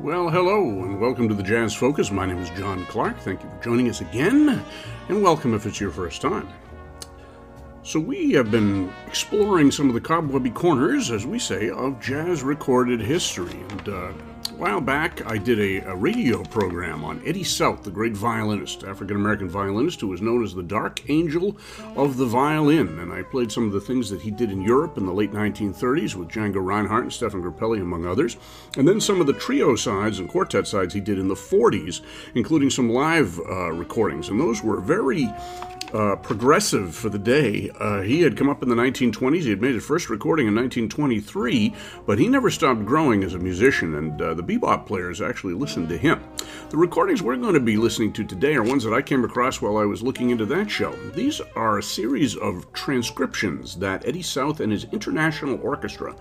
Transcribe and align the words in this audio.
Well, 0.00 0.30
hello, 0.30 0.62
and 0.62 0.98
welcome 0.98 1.28
to 1.28 1.34
the 1.34 1.42
Jazz 1.42 1.74
Focus. 1.74 2.10
My 2.10 2.24
name 2.24 2.38
is 2.38 2.48
John 2.48 2.86
Clark. 2.86 3.18
Thank 3.18 3.42
you 3.42 3.50
for 3.50 3.62
joining 3.62 3.90
us 3.90 4.00
again, 4.00 4.64
and 5.10 5.22
welcome 5.22 5.52
if 5.52 5.66
it's 5.66 5.78
your 5.78 5.90
first 5.90 6.22
time. 6.22 6.48
So, 7.82 8.00
we 8.00 8.32
have 8.32 8.50
been 8.50 8.90
exploring 9.06 9.70
some 9.70 9.88
of 9.88 9.94
the 9.94 10.00
cobwebby 10.00 10.52
corners, 10.52 11.10
as 11.10 11.26
we 11.26 11.38
say, 11.38 11.68
of 11.68 12.00
jazz 12.00 12.42
recorded 12.42 13.02
history. 13.02 13.60
And 13.68 13.88
uh, 13.90 14.12
while 14.60 14.82
back, 14.82 15.26
I 15.26 15.38
did 15.38 15.58
a, 15.58 15.90
a, 15.90 15.96
radio 15.96 16.44
program 16.44 17.02
on 17.02 17.22
Eddie 17.24 17.44
South, 17.44 17.82
the 17.82 17.90
great 17.90 18.12
violinist, 18.12 18.84
African 18.84 19.16
American 19.16 19.48
violinist, 19.48 20.02
who 20.02 20.08
was 20.08 20.20
known 20.20 20.44
as 20.44 20.54
the 20.54 20.62
Dark 20.62 21.08
Angel 21.08 21.56
of 21.96 22.18
the 22.18 22.26
Violin. 22.26 22.98
And 22.98 23.10
I 23.10 23.22
played 23.22 23.50
some 23.50 23.64
of 23.64 23.72
the 23.72 23.80
things 23.80 24.10
that 24.10 24.20
he 24.20 24.30
did 24.30 24.50
in 24.50 24.60
Europe 24.60 24.98
in 24.98 25.06
the 25.06 25.14
late 25.14 25.32
1930s 25.32 26.14
with 26.14 26.28
Django 26.28 26.62
Reinhardt 26.62 27.04
and 27.04 27.10
Stéphane 27.10 27.42
Grappelli, 27.42 27.80
among 27.80 28.04
others. 28.04 28.36
And 28.76 28.86
then 28.86 29.00
some 29.00 29.18
of 29.18 29.26
the 29.26 29.32
trio 29.32 29.76
sides 29.76 30.18
and 30.18 30.28
quartet 30.28 30.66
sides 30.66 30.92
he 30.92 31.00
did 31.00 31.18
in 31.18 31.28
the 31.28 31.34
40s, 31.34 32.02
including 32.34 32.68
some 32.68 32.90
live 32.90 33.38
uh, 33.38 33.72
recordings. 33.72 34.28
And 34.28 34.38
those 34.38 34.62
were 34.62 34.78
very 34.78 35.26
uh, 35.92 36.16
progressive 36.16 36.94
for 36.94 37.08
the 37.08 37.18
day. 37.18 37.70
Uh, 37.78 38.00
he 38.02 38.22
had 38.22 38.36
come 38.36 38.48
up 38.48 38.62
in 38.62 38.68
the 38.68 38.74
1920s. 38.74 39.42
He 39.42 39.50
had 39.50 39.60
made 39.60 39.74
his 39.74 39.84
first 39.84 40.08
recording 40.08 40.46
in 40.46 40.54
1923, 40.54 41.74
but 42.06 42.18
he 42.18 42.28
never 42.28 42.50
stopped 42.50 42.84
growing 42.84 43.24
as 43.24 43.34
a 43.34 43.38
musician, 43.38 43.94
and 43.96 44.20
uh, 44.20 44.34
the 44.34 44.42
bebop 44.42 44.86
players 44.86 45.20
actually 45.20 45.54
listened 45.54 45.88
to 45.88 45.98
him. 45.98 46.22
The 46.70 46.76
recordings 46.76 47.22
we're 47.22 47.36
going 47.36 47.54
to 47.54 47.60
be 47.60 47.76
listening 47.76 48.12
to 48.14 48.24
today 48.24 48.54
are 48.54 48.62
ones 48.62 48.84
that 48.84 48.94
I 48.94 49.02
came 49.02 49.24
across 49.24 49.60
while 49.60 49.76
I 49.76 49.84
was 49.84 50.02
looking 50.02 50.30
into 50.30 50.46
that 50.46 50.70
show. 50.70 50.92
These 51.14 51.40
are 51.56 51.78
a 51.78 51.82
series 51.82 52.36
of 52.36 52.72
transcriptions 52.72 53.76
that 53.76 54.06
Eddie 54.06 54.22
South 54.22 54.60
and 54.60 54.72
his 54.72 54.84
international 54.92 55.60
orchestra 55.62 56.14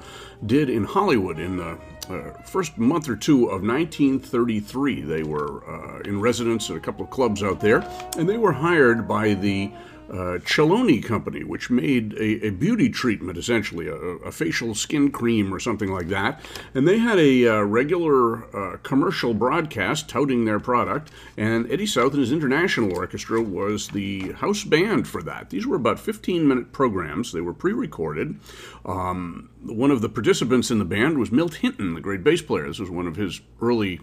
did 0.46 0.70
in 0.70 0.84
Hollywood 0.84 1.40
in 1.40 1.58
the 1.58 1.78
uh, 2.10 2.32
first 2.44 2.78
month 2.78 3.08
or 3.08 3.16
two 3.16 3.46
of 3.46 3.62
1933. 3.64 5.02
They 5.02 5.24
were 5.24 5.64
uh, 5.70 6.00
in 6.02 6.20
residence 6.20 6.70
at 6.70 6.76
a 6.76 6.80
couple 6.80 7.04
of 7.06 7.12
clubs 7.12 7.44
out 7.44 7.60
there, 7.60 7.88
and 8.18 8.28
they 8.28 8.38
were 8.38 8.52
hired 8.52 9.08
by 9.08 9.34
the 9.34 9.72
uh, 10.10 10.40
Celoni 10.40 11.04
Company, 11.04 11.44
which 11.44 11.70
made 11.70 12.14
a, 12.14 12.48
a 12.48 12.50
beauty 12.50 12.90
treatment, 12.90 13.38
essentially, 13.38 13.88
a, 13.88 13.94
a, 13.94 14.32
facial 14.32 14.74
skin 14.74 15.12
cream 15.12 15.54
or 15.54 15.60
something 15.60 15.92
like 15.92 16.08
that. 16.08 16.42
And 16.74 16.88
they 16.88 16.98
had 16.98 17.20
a 17.20 17.48
uh, 17.48 17.62
regular 17.62 18.46
uh, 18.56 18.78
commercial 18.78 19.34
broadcast 19.34 20.10
touting 20.10 20.46
their 20.46 20.60
product, 20.60 21.12
and 21.38 21.72
Eddie 21.72 21.86
South 21.86 22.14
and 22.14 22.22
his 22.22 22.32
international 22.32 22.96
orchestra 22.96 23.42
was 23.42 23.90
the 23.90 24.32
house 24.34 24.64
band 24.64 25.08
for 25.08 25.22
that. 25.24 25.52
These 25.52 25.68
were 25.68 25.76
about 25.76 26.00
15 26.00 26.48
minute 26.48 26.72
programs, 26.72 27.32
they 27.32 27.42
were 27.42 27.54
pre 27.54 27.74
recorded. 27.74 28.40
Um, 28.86 29.50
one 29.62 29.92
of 29.92 30.02
the 30.02 30.10
participants 30.10 30.72
in 30.72 30.80
the 30.80 30.86
band 30.86 31.20
was 31.20 31.32
Milt 31.32 31.56
Hinton, 31.56 31.94
the 31.94 32.02
great 32.02 32.24
bass 32.24 32.42
player. 32.42 32.68
This 32.68 32.80
was 32.80 32.90
one 32.90 33.06
of 33.06 33.16
his 33.16 33.42
early 33.62 34.00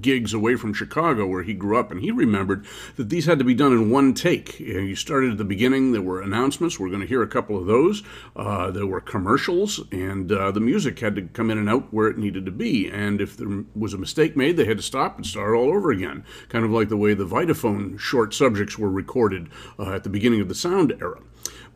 gigs 0.00 0.34
away 0.34 0.56
from 0.56 0.74
Chicago 0.74 1.26
where 1.26 1.42
he 1.42 1.54
grew 1.54 1.78
up, 1.78 1.90
and 1.90 2.00
he 2.00 2.10
remembered 2.10 2.64
that 2.96 3.08
these 3.08 3.26
had 3.26 3.38
to 3.38 3.44
be 3.44 3.54
done 3.54 3.72
in 3.72 3.90
one 3.90 4.14
take. 4.14 4.58
You 4.60 4.96
started 4.96 5.32
at 5.32 5.38
the 5.38 5.44
beginning, 5.44 5.92
there 5.92 6.02
were 6.02 6.20
announcements, 6.20 6.78
we're 6.78 6.88
going 6.88 7.00
to 7.00 7.06
hear 7.06 7.22
a 7.22 7.28
couple 7.28 7.56
of 7.56 7.66
those. 7.66 8.02
Uh, 8.34 8.70
there 8.70 8.86
were 8.86 9.00
commercials, 9.00 9.80
and 9.92 10.30
uh, 10.32 10.50
the 10.50 10.60
music 10.60 10.98
had 11.00 11.14
to 11.16 11.22
come 11.22 11.50
in 11.50 11.58
and 11.58 11.68
out 11.68 11.92
where 11.92 12.08
it 12.08 12.18
needed 12.18 12.44
to 12.46 12.52
be. 12.52 12.88
And 12.88 13.20
if 13.20 13.36
there 13.36 13.64
was 13.74 13.94
a 13.94 13.98
mistake 13.98 14.36
made, 14.36 14.56
they 14.56 14.64
had 14.64 14.78
to 14.78 14.82
stop 14.82 15.16
and 15.16 15.26
start 15.26 15.54
all 15.54 15.70
over 15.70 15.90
again, 15.90 16.24
kind 16.48 16.64
of 16.64 16.70
like 16.70 16.88
the 16.88 16.96
way 16.96 17.14
the 17.14 17.26
Vitaphone 17.26 17.98
short 17.98 18.34
subjects 18.34 18.78
were 18.78 18.90
recorded 18.90 19.48
uh, 19.78 19.92
at 19.92 20.04
the 20.04 20.10
beginning 20.10 20.40
of 20.40 20.48
the 20.48 20.54
sound 20.54 20.92
era. 21.00 21.20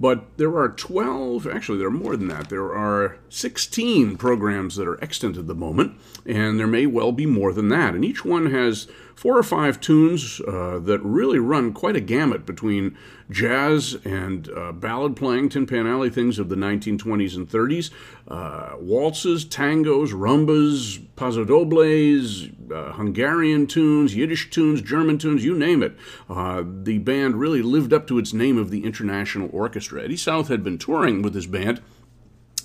But 0.00 0.38
there 0.38 0.56
are 0.56 0.70
12, 0.70 1.46
actually, 1.46 1.76
there 1.76 1.88
are 1.88 1.90
more 1.90 2.16
than 2.16 2.28
that. 2.28 2.48
There 2.48 2.74
are 2.74 3.18
16 3.28 4.16
programs 4.16 4.76
that 4.76 4.88
are 4.88 5.02
extant 5.04 5.36
at 5.36 5.46
the 5.46 5.54
moment, 5.54 5.92
and 6.24 6.58
there 6.58 6.66
may 6.66 6.86
well 6.86 7.12
be 7.12 7.26
more 7.26 7.52
than 7.52 7.68
that. 7.68 7.94
And 7.94 8.02
each 8.02 8.24
one 8.24 8.50
has 8.50 8.88
four 9.14 9.36
or 9.36 9.42
five 9.42 9.78
tunes 9.78 10.40
uh, 10.48 10.78
that 10.78 11.00
really 11.02 11.38
run 11.38 11.74
quite 11.74 11.96
a 11.96 12.00
gamut 12.00 12.46
between 12.46 12.96
jazz 13.28 13.94
and 14.02 14.48
uh, 14.56 14.72
ballad 14.72 15.16
playing, 15.16 15.50
Tin 15.50 15.66
Pan 15.66 15.86
Alley 15.86 16.08
things 16.08 16.38
of 16.38 16.48
the 16.48 16.56
1920s 16.56 17.36
and 17.36 17.46
30s, 17.46 17.90
uh, 18.28 18.76
waltzes, 18.78 19.44
tangos, 19.44 20.12
rumbas, 20.12 20.98
pasodobles, 21.14 22.50
uh, 22.70 22.92
Hungarian 22.92 23.66
tunes, 23.66 24.14
Yiddish 24.14 24.50
tunes, 24.50 24.82
German 24.82 25.18
tunes, 25.18 25.44
you 25.44 25.56
name 25.56 25.82
it. 25.82 25.96
Uh, 26.28 26.62
the 26.64 26.98
band 26.98 27.36
really 27.36 27.62
lived 27.62 27.92
up 27.92 28.06
to 28.08 28.18
its 28.18 28.32
name 28.32 28.58
of 28.58 28.70
the 28.70 28.84
International 28.84 29.48
Orchestra. 29.52 30.02
Eddie 30.04 30.16
South 30.16 30.48
had 30.48 30.62
been 30.62 30.78
touring 30.78 31.22
with 31.22 31.34
his 31.34 31.46
band 31.46 31.80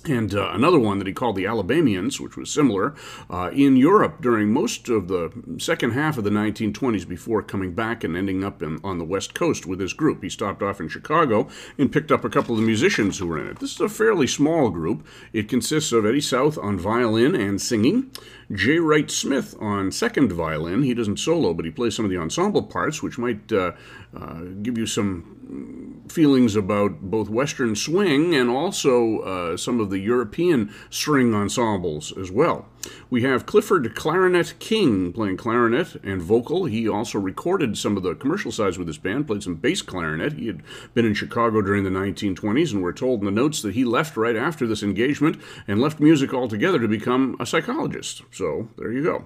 and 0.08 0.34
uh, 0.34 0.50
another 0.52 0.78
one 0.78 0.98
that 0.98 1.06
he 1.06 1.12
called 1.12 1.36
the 1.36 1.46
Alabamians, 1.46 2.20
which 2.20 2.36
was 2.36 2.52
similar, 2.52 2.94
uh, 3.30 3.50
in 3.52 3.76
Europe 3.76 4.20
during 4.20 4.52
most 4.52 4.88
of 4.88 5.08
the 5.08 5.32
second 5.58 5.92
half 5.92 6.18
of 6.18 6.24
the 6.24 6.30
1920s 6.30 7.08
before 7.08 7.42
coming 7.42 7.72
back 7.72 8.04
and 8.04 8.16
ending 8.16 8.44
up 8.44 8.62
in, 8.62 8.78
on 8.84 8.98
the 8.98 9.04
West 9.04 9.34
Coast 9.34 9.66
with 9.66 9.80
his 9.80 9.92
group. 9.92 10.22
He 10.22 10.30
stopped 10.30 10.62
off 10.62 10.80
in 10.80 10.88
Chicago 10.88 11.48
and 11.78 11.92
picked 11.92 12.12
up 12.12 12.24
a 12.24 12.30
couple 12.30 12.54
of 12.54 12.60
the 12.60 12.66
musicians 12.66 13.18
who 13.18 13.26
were 13.26 13.38
in 13.38 13.48
it. 13.48 13.58
This 13.58 13.74
is 13.74 13.80
a 13.80 13.88
fairly 13.88 14.26
small 14.26 14.70
group. 14.70 15.06
It 15.32 15.48
consists 15.48 15.92
of 15.92 16.06
Eddie 16.06 16.20
South 16.20 16.58
on 16.58 16.78
violin 16.78 17.34
and 17.34 17.60
singing, 17.60 18.10
J. 18.52 18.78
Wright 18.78 19.10
Smith 19.10 19.56
on 19.60 19.90
second 19.90 20.32
violin. 20.32 20.82
He 20.82 20.94
doesn't 20.94 21.18
solo, 21.18 21.52
but 21.52 21.64
he 21.64 21.70
plays 21.70 21.96
some 21.96 22.04
of 22.04 22.10
the 22.10 22.18
ensemble 22.18 22.62
parts, 22.62 23.02
which 23.02 23.18
might 23.18 23.52
uh, 23.52 23.72
uh, 24.16 24.40
give 24.62 24.78
you 24.78 24.86
some 24.86 26.02
feelings 26.08 26.54
about 26.54 27.00
both 27.02 27.28
Western 27.28 27.74
swing 27.74 28.34
and 28.34 28.48
also 28.48 29.18
uh, 29.20 29.56
some 29.56 29.80
of 29.80 29.90
the 29.90 29.98
European 29.98 30.72
string 30.90 31.34
ensembles 31.34 32.16
as 32.16 32.30
well. 32.30 32.66
We 33.10 33.22
have 33.22 33.46
Clifford 33.46 33.94
Clarinet 33.94 34.58
King 34.58 35.12
playing 35.12 35.36
clarinet 35.36 35.96
and 36.02 36.20
vocal. 36.20 36.64
He 36.64 36.88
also 36.88 37.18
recorded 37.18 37.78
some 37.78 37.96
of 37.96 38.02
the 38.02 38.14
commercial 38.14 38.52
sides 38.52 38.78
with 38.78 38.88
his 38.88 38.98
band, 38.98 39.26
played 39.26 39.42
some 39.42 39.54
bass 39.54 39.82
clarinet. 39.82 40.34
He 40.34 40.46
had 40.46 40.62
been 40.94 41.06
in 41.06 41.14
Chicago 41.14 41.62
during 41.62 41.84
the 41.84 41.90
1920s, 41.90 42.72
and 42.72 42.82
we're 42.82 42.92
told 42.92 43.20
in 43.20 43.26
the 43.26 43.30
notes 43.30 43.62
that 43.62 43.74
he 43.74 43.84
left 43.84 44.16
right 44.16 44.36
after 44.36 44.66
this 44.66 44.82
engagement 44.82 45.40
and 45.68 45.80
left 45.80 46.00
music 46.00 46.34
altogether 46.34 46.78
to 46.78 46.88
become 46.88 47.36
a 47.38 47.46
psychologist. 47.46 48.22
So 48.32 48.68
there 48.76 48.92
you 48.92 49.02
go. 49.02 49.24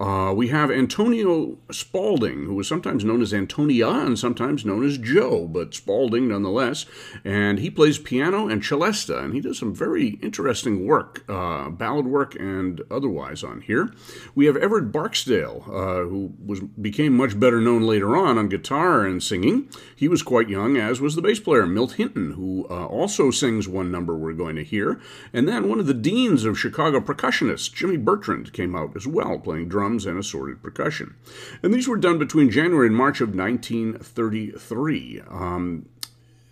Uh, 0.00 0.32
we 0.32 0.48
have 0.48 0.70
Antonio 0.70 1.58
Spaulding, 1.70 2.46
who 2.46 2.54
was 2.54 2.66
sometimes 2.66 3.04
known 3.04 3.20
as 3.20 3.34
Antonia 3.34 3.90
and 3.90 4.18
sometimes 4.18 4.64
known 4.64 4.82
as 4.82 4.96
Joe, 4.96 5.46
but 5.46 5.74
Spaulding 5.74 6.28
nonetheless. 6.28 6.86
And 7.22 7.58
he 7.58 7.70
plays 7.70 7.98
piano 7.98 8.48
and 8.48 8.62
celesta, 8.62 9.22
and 9.22 9.34
he 9.34 9.42
does 9.42 9.58
some 9.58 9.74
very 9.74 10.18
interesting 10.22 10.86
work, 10.86 11.22
uh, 11.28 11.68
ballad 11.68 12.06
work 12.06 12.34
and 12.36 12.80
otherwise 12.90 13.44
on 13.44 13.60
here. 13.60 13.92
We 14.34 14.46
have 14.46 14.56
Everett 14.56 14.90
Barksdale, 14.90 15.64
uh, 15.66 16.08
who 16.08 16.32
was 16.46 16.60
became 16.60 17.14
much 17.14 17.38
better 17.38 17.60
known 17.60 17.82
later 17.82 18.16
on 18.16 18.38
on 18.38 18.48
guitar 18.48 19.04
and 19.04 19.22
singing. 19.22 19.68
He 19.94 20.08
was 20.08 20.22
quite 20.22 20.48
young, 20.48 20.78
as 20.78 21.02
was 21.02 21.14
the 21.14 21.22
bass 21.22 21.40
player 21.40 21.66
Milt 21.66 21.92
Hinton, 21.92 22.32
who 22.32 22.66
uh, 22.70 22.86
also 22.86 23.30
sings 23.30 23.68
one 23.68 23.90
number 23.90 24.16
we're 24.16 24.32
going 24.32 24.56
to 24.56 24.64
hear. 24.64 24.98
And 25.34 25.46
then 25.46 25.68
one 25.68 25.78
of 25.78 25.86
the 25.86 25.92
deans 25.92 26.46
of 26.46 26.58
Chicago 26.58 27.00
percussionists, 27.00 27.70
Jimmy 27.70 27.98
Bertrand, 27.98 28.54
came 28.54 28.74
out 28.74 28.96
as 28.96 29.06
well, 29.06 29.38
playing 29.38 29.68
drums 29.68 29.89
drums 29.90 30.06
and 30.06 30.18
assorted 30.18 30.62
percussion. 30.62 31.16
And 31.62 31.74
these 31.74 31.88
were 31.88 31.96
done 31.96 32.18
between 32.18 32.50
January 32.50 32.86
and 32.86 32.96
March 32.96 33.20
of 33.20 33.34
1933. 33.34 35.22
Um, 35.28 35.88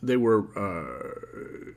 they 0.02 0.16
were. 0.16 0.46
Uh, 0.56 1.74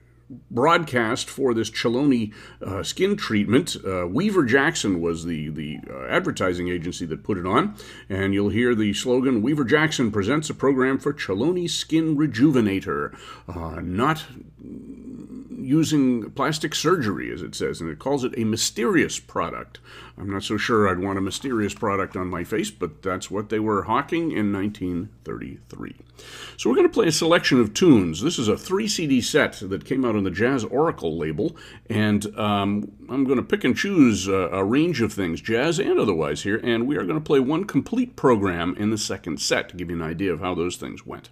broadcast 0.50 1.30
for 1.30 1.54
this 1.54 1.70
Celoni 1.70 2.34
uh, 2.66 2.84
skin 2.84 3.18
treatment. 3.18 3.76
Uh, 3.86 4.08
Weaver 4.08 4.46
Jackson 4.46 5.02
was 5.02 5.26
the 5.26 5.50
the 5.50 5.80
uh, 5.90 6.06
advertising 6.06 6.70
agency 6.70 7.06
that 7.08 7.22
put 7.22 7.38
it 7.38 7.46
on, 7.46 7.76
and 8.08 8.34
you'll 8.34 8.48
hear 8.48 8.74
the 8.74 8.94
slogan: 8.94 9.42
"Weaver 9.42 9.66
Jackson 9.66 10.10
presents 10.10 10.50
a 10.50 10.54
program 10.54 11.00
for 11.00 11.14
Celoni 11.14 11.70
Skin 11.70 12.16
Rejuvenator." 12.16 13.14
Uh, 13.46 13.82
not 13.82 14.24
using 15.72 16.30
plastic 16.32 16.76
surgery, 16.76 17.32
as 17.32 17.42
it 17.42 17.56
says, 17.56 17.80
and 17.80 17.90
it 17.90 17.98
calls 17.98 18.26
it 18.26 18.34
a 18.38 18.44
mysterious 18.44 19.20
product. 19.20 19.80
I'm 20.18 20.30
not 20.30 20.44
so 20.44 20.58
sure 20.58 20.90
I'd 20.90 21.00
want 21.00 21.18
a 21.18 21.22
mysterious 21.22 21.74
product 21.74 22.18
on 22.18 22.28
my 22.28 22.44
face, 22.44 22.70
but 22.70 23.02
that's 23.02 23.32
what 23.32 23.48
they 23.48 23.60
were 23.60 23.84
hawking 23.84 24.32
in 24.32 24.52
1933. 24.52 25.96
So 26.58 26.70
we're 26.70 26.76
going 26.76 26.90
to 26.90 26.94
play 26.94 27.08
a 27.08 27.12
selection 27.12 27.62
of 27.62 27.74
tunes. 27.74 28.22
This 28.22 28.38
is 28.38 28.50
a 28.50 28.58
three 28.58 28.90
CD 28.90 29.22
set 29.22 29.54
that 29.62 29.86
came 29.86 30.04
out 30.04 30.18
on 30.18 30.26
the 30.26 30.30
Jazz 30.30 30.66
Oracle 30.66 31.18
label, 31.18 31.56
and 31.90 32.38
um, 32.38 32.92
I'm 33.10 33.24
going 33.24 33.38
to 33.38 33.44
pick 33.44 33.64
and 33.64 33.76
choose 33.76 34.28
a, 34.28 34.50
a 34.50 34.66
range 34.66 35.02
of 35.02 35.14
things, 35.14 35.40
jazz 35.40 35.80
and 35.80 35.98
otherwise, 35.98 36.44
here, 36.44 36.60
and 36.62 36.86
we 36.86 36.98
are 36.98 37.06
going 37.06 37.18
to 37.18 37.26
play 37.26 37.40
one 37.40 37.64
complete 37.64 38.18
program 38.18 38.76
in 38.76 38.90
the 38.90 38.98
second 38.98 39.40
set 39.40 39.70
to 39.70 39.78
give 39.78 39.90
you 39.90 39.96
an 39.96 40.02
idea 40.02 40.34
of 40.34 40.42
how 40.42 40.54
those 40.54 40.76
things 40.76 41.06
went. 41.06 41.30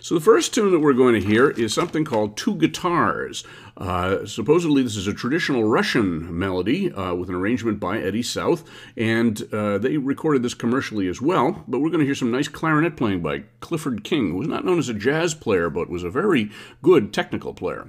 So 0.00 0.14
the 0.14 0.20
first 0.20 0.54
tune 0.54 0.72
that 0.72 0.80
we're 0.80 0.92
going 0.92 1.20
to 1.20 1.26
hear 1.26 1.50
is 1.50 1.72
something 1.72 2.04
called 2.04 2.36
Two 2.36 2.56
Guitars. 2.56 3.44
Uh, 3.76 4.26
supposedly, 4.26 4.82
this 4.82 4.96
is 4.96 5.06
a 5.06 5.14
traditional 5.14 5.64
Russian 5.64 6.38
melody 6.38 6.92
uh, 6.92 7.14
with 7.14 7.28
an 7.28 7.34
arrangement 7.34 7.80
by 7.80 7.98
Eddie 7.98 8.22
South, 8.22 8.68
and 8.96 9.42
uh, 9.52 9.78
they 9.78 9.96
recorded 9.96 10.42
this 10.42 10.54
commercially 10.54 11.08
as 11.08 11.22
well. 11.22 11.64
But 11.66 11.78
we're 11.78 11.88
going 11.88 12.00
to 12.00 12.06
hear 12.06 12.14
some 12.14 12.30
nice 12.30 12.48
clarinet 12.48 12.96
playing 12.96 13.22
by 13.22 13.44
Clifford 13.60 14.04
King, 14.04 14.30
who 14.32 14.38
was 14.38 14.48
not 14.48 14.64
known 14.64 14.78
as 14.78 14.88
a 14.88 14.94
jazz 14.94 15.34
player, 15.34 15.70
but 15.70 15.88
was 15.88 16.04
a 16.04 16.10
very 16.10 16.50
good 16.82 17.12
technical 17.12 17.54
player. 17.54 17.88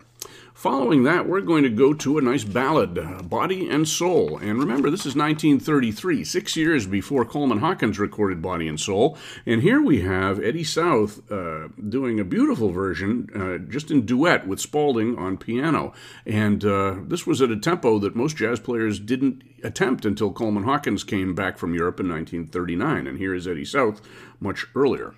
Following 0.63 1.03
that, 1.03 1.27
we're 1.27 1.41
going 1.41 1.63
to 1.63 1.69
go 1.69 1.93
to 1.93 2.17
a 2.17 2.21
nice 2.21 2.45
ballad, 2.45 2.97
uh, 2.97 3.21
Body 3.21 3.69
and 3.69 3.85
Soul. 3.85 4.37
And 4.37 4.57
remember, 4.57 4.89
this 4.89 5.01
is 5.01 5.13
1933, 5.13 6.23
six 6.23 6.55
years 6.55 6.87
before 6.87 7.25
Coleman 7.25 7.59
Hawkins 7.59 7.99
recorded 7.99 8.41
Body 8.41 8.69
and 8.69 8.79
Soul. 8.79 9.17
And 9.45 9.61
here 9.61 9.81
we 9.81 10.03
have 10.03 10.41
Eddie 10.41 10.63
South 10.63 11.29
uh, 11.29 11.67
doing 11.89 12.17
a 12.17 12.23
beautiful 12.23 12.69
version, 12.69 13.27
uh, 13.35 13.69
just 13.69 13.91
in 13.91 14.05
duet 14.05 14.47
with 14.47 14.61
Spaulding 14.61 15.17
on 15.17 15.35
piano. 15.35 15.91
And 16.25 16.63
uh, 16.63 16.95
this 17.09 17.27
was 17.27 17.41
at 17.41 17.51
a 17.51 17.59
tempo 17.59 17.99
that 17.99 18.15
most 18.15 18.37
jazz 18.37 18.61
players 18.61 18.99
didn't 18.99 19.43
attempt 19.65 20.05
until 20.05 20.31
Coleman 20.31 20.63
Hawkins 20.63 21.03
came 21.03 21.35
back 21.35 21.57
from 21.57 21.75
Europe 21.75 21.99
in 21.99 22.07
1939. 22.07 23.05
And 23.05 23.17
here 23.17 23.35
is 23.35 23.49
Eddie 23.49 23.65
South 23.65 24.01
much 24.39 24.67
earlier. 24.75 25.13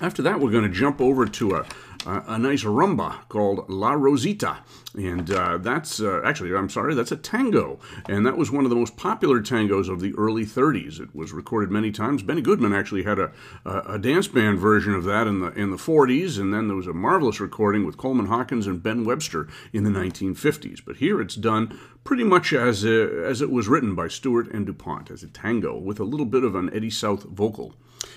After 0.00 0.20
that, 0.22 0.40
we're 0.40 0.50
going 0.50 0.70
to 0.70 0.74
jump 0.74 1.00
over 1.00 1.24
to 1.26 1.56
a, 1.56 1.66
a, 2.06 2.38
nice 2.38 2.64
rumba 2.64 3.28
called 3.28 3.68
La 3.68 3.92
Rosita. 3.92 4.58
And 4.94 5.30
uh, 5.30 5.58
that's 5.58 6.00
uh, 6.00 6.22
actually, 6.24 6.54
I'm 6.54 6.70
sorry, 6.70 6.94
that's 6.94 7.12
a 7.12 7.16
tango. 7.16 7.78
And 8.08 8.24
that 8.24 8.36
was 8.36 8.50
one 8.50 8.64
of 8.64 8.70
the 8.70 8.76
most 8.76 8.96
popular 8.96 9.40
tangos 9.40 9.88
of 9.88 10.00
the 10.00 10.14
early 10.14 10.44
30s. 10.44 11.00
It 11.00 11.14
was 11.14 11.32
recorded 11.32 11.70
many 11.70 11.90
times. 11.90 12.22
Benny 12.22 12.40
Goodman 12.40 12.72
actually 12.72 13.02
had 13.02 13.18
a, 13.18 13.32
a, 13.64 13.94
a 13.94 13.98
dance 13.98 14.28
band 14.28 14.58
version 14.58 14.94
of 14.94 15.04
that 15.04 15.26
in 15.26 15.40
the, 15.40 15.52
in 15.52 15.70
the 15.70 15.76
40s. 15.76 16.38
And 16.38 16.54
then 16.54 16.68
there 16.68 16.76
was 16.76 16.86
a 16.86 16.94
marvelous 16.94 17.40
recording 17.40 17.84
with 17.84 17.96
Coleman 17.96 18.26
Hawkins 18.26 18.66
and 18.66 18.82
Ben 18.82 19.04
Webster 19.04 19.48
in 19.72 19.84
the 19.84 19.90
1950s. 19.90 20.80
But 20.84 20.96
here 20.96 21.20
it's 21.20 21.34
done 21.34 21.78
pretty 22.04 22.24
much 22.24 22.52
as, 22.52 22.84
a, 22.84 23.26
as 23.26 23.42
it 23.42 23.50
was 23.50 23.68
written 23.68 23.94
by 23.94 24.08
Stuart 24.08 24.50
and 24.52 24.64
DuPont, 24.64 25.10
as 25.10 25.22
a 25.22 25.28
tango, 25.28 25.76
with 25.76 25.98
a 26.00 26.04
little 26.04 26.26
bit 26.26 26.44
of 26.44 26.54
an 26.54 26.72
Eddie 26.72 26.88
South 26.88 27.24
vocal. 27.24 27.74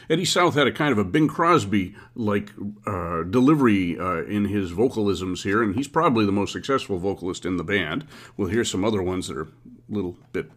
Eddie 0.09 0.25
South 0.25 0.55
had 0.55 0.65
a 0.65 0.71
kind 0.71 0.91
of 0.91 0.97
a 0.97 1.03
Bing 1.03 1.27
Crosby 1.27 1.95
like 2.15 2.51
uh, 2.87 3.21
delivery 3.23 3.97
uh, 3.99 4.23
in 4.23 4.45
his 4.45 4.71
vocalisms 4.71 5.43
here, 5.43 5.61
and 5.61 5.75
he's 5.75 5.87
probably 5.87 6.25
the 6.25 6.31
most 6.31 6.51
successful 6.51 6.97
vocalist 6.97 7.45
in 7.45 7.57
the 7.57 7.63
band. 7.63 8.07
We'll 8.35 8.49
hear 8.49 8.65
some 8.65 8.83
other 8.83 9.03
ones 9.03 9.27
that 9.27 9.37
are 9.37 9.43
a 9.43 9.47
little 9.87 10.17
bit 10.33 10.49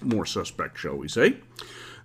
more 0.00 0.24
suspect, 0.24 0.78
shall 0.78 0.96
we 0.96 1.08
say. 1.08 1.36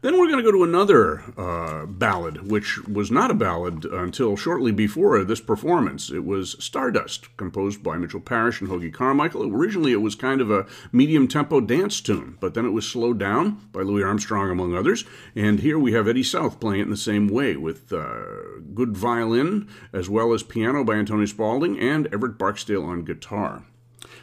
Then 0.02 0.18
we're 0.18 0.28
going 0.28 0.38
to 0.38 0.50
go 0.50 0.58
to 0.58 0.64
another 0.64 1.24
uh, 1.38 1.86
ballad, 1.86 2.50
which 2.50 2.82
was 2.88 3.12
not 3.12 3.32
a 3.32 3.34
ballad 3.34 3.84
until 3.84 4.38
shortly 4.38 4.72
before 4.72 5.22
this 5.26 5.42
performance. 5.42 6.10
It 6.10 6.24
was 6.24 6.56
Stardust, 6.58 7.36
composed 7.36 7.84
by 7.84 7.98
Mitchell 7.98 8.22
Parish 8.22 8.62
and 8.62 8.70
Hoagy 8.70 8.94
Carmichael. 8.94 9.54
Originally, 9.54 9.92
it 9.92 10.02
was 10.02 10.16
kind 10.16 10.40
of 10.40 10.50
a 10.50 10.66
medium 10.94 11.28
tempo 11.28 11.60
dance 11.60 12.00
tune, 12.00 12.38
but 12.40 12.54
then 12.54 12.66
it 12.66 12.70
was 12.70 12.88
slowed 12.88 13.20
down 13.20 13.68
by 13.74 13.82
Louis 13.82 14.04
Armstrong, 14.04 14.50
among 14.50 14.74
others. 14.74 15.04
And 15.36 15.60
here 15.60 15.78
we 15.78 15.92
have 15.92 16.08
Eddie 16.08 16.24
South 16.24 16.62
playing 16.62 16.80
it 16.80 16.84
in 16.84 16.92
the 16.92 16.96
same 16.96 17.28
way 17.28 17.58
with 17.58 17.92
uh, 17.92 18.22
good 18.74 18.96
violin, 18.96 19.68
as 19.92 20.10
well 20.10 20.32
as 20.32 20.44
piano 20.44 20.86
by 20.86 20.94
Antonio 20.94 21.26
Spaulding 21.26 21.78
and 21.78 22.08
Everett 22.14 22.38
Barksdale 22.38 22.86
on 22.86 23.04
guitar. 23.04 23.64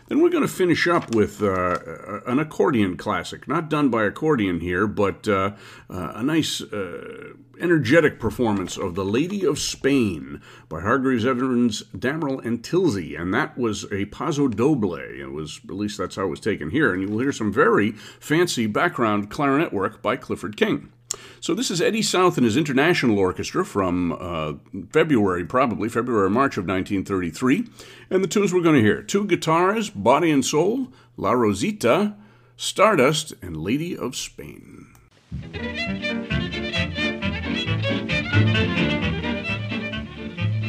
Then 0.09 0.23
we're 0.23 0.31
going 0.31 0.43
to 0.43 0.49
finish 0.49 0.87
up 0.87 1.15
with 1.15 1.43
uh, 1.43 1.79
an 2.27 2.39
accordion 2.39 2.97
classic, 2.97 3.49
not 3.49 3.69
done 3.69 3.89
by 3.89 4.05
accordion 4.05 4.61
here, 4.61 4.87
but 4.87 5.27
uh, 5.27 5.53
uh, 5.91 6.13
a 6.15 6.23
nice, 6.23 6.61
uh, 6.63 7.33
energetic 7.61 8.21
performance 8.21 8.77
of 8.77 8.95
The 8.95 9.05
Lady 9.05 9.45
of 9.45 9.59
Spain 9.59 10.41
by 10.69 10.81
Hargreaves 10.81 11.27
Evans, 11.27 11.83
Damerell, 11.97 12.45
and 12.45 12.63
Tilsley. 12.63 13.21
And 13.21 13.35
that 13.35 13.59
was 13.59 13.91
a 13.93 14.05
Paso 14.07 14.47
Doble. 14.47 14.95
It 14.95 15.33
was, 15.33 15.61
at 15.65 15.75
least 15.75 15.99
that's 15.99 16.15
how 16.15 16.27
it 16.27 16.31
was 16.31 16.41
taken 16.41 16.71
here. 16.71 16.93
And 16.93 17.03
you 17.03 17.09
will 17.09 17.19
hear 17.19 17.33
some 17.33 17.53
very 17.53 17.93
fancy 17.93 18.69
background 18.69 19.29
clarinet 19.29 19.73
work 19.73 20.03
by 20.03 20.17
Clifford 20.17 20.57
King. 20.57 20.93
So 21.41 21.55
this 21.55 21.71
is 21.71 21.81
Eddie 21.81 22.03
South 22.03 22.37
and 22.37 22.45
his 22.45 22.57
international 22.57 23.19
orchestra 23.19 23.65
from 23.65 24.13
uh, 24.19 24.55
February, 24.91 25.45
probably 25.45 25.89
February 25.89 26.31
March 26.31 26.57
of 26.57 26.67
1933, 26.67 27.69
and 28.11 28.25
the 28.25 28.29
tunes 28.29 28.53
we're 28.53 28.63
going 28.63 28.77
to 28.77 28.83
hear: 28.83 29.03
two 29.03 29.25
guitars, 29.25 29.91
Body 29.91 30.31
and 30.31 30.45
Soul, 30.45 30.89
La 31.17 31.33
Rosita, 31.33 32.17
Stardust, 32.57 33.35
and 33.43 33.57
Lady 33.57 33.97
of 33.97 34.17
Spain. 34.17 34.87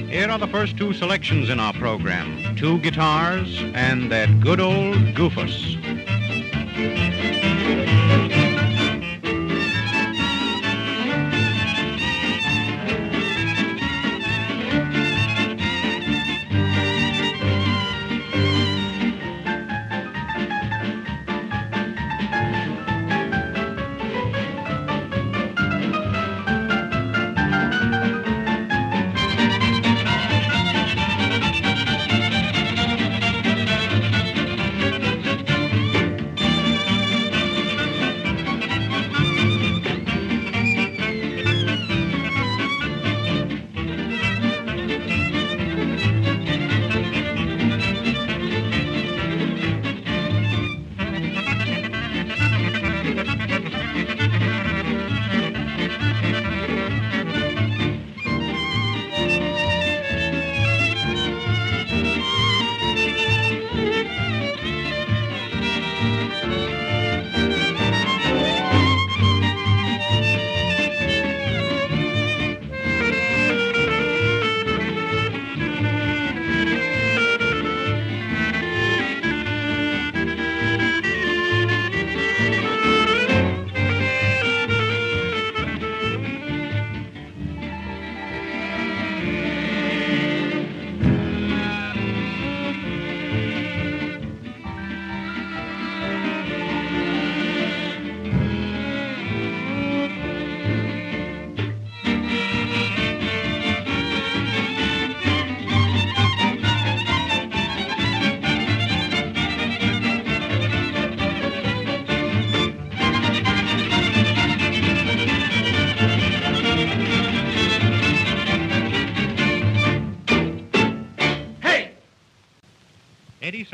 Here 0.10 0.30
are 0.30 0.40
the 0.40 0.48
first 0.52 0.78
two 0.78 0.94
selections 0.94 1.50
in 1.50 1.60
our 1.60 1.74
program 1.74 2.56
two 2.56 2.80
guitars 2.80 3.62
and 3.76 4.12
that 4.12 4.40
good 4.40 4.60
old 4.60 4.96
goofus. 5.14 5.78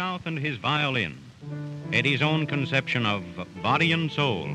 And 0.03 0.37
his 0.37 0.57
violin. 0.57 1.17
Eddie's 1.93 2.21
own 2.21 2.45
conception 2.45 3.05
of 3.05 3.23
body 3.61 3.93
and 3.93 4.11
soul. 4.11 4.49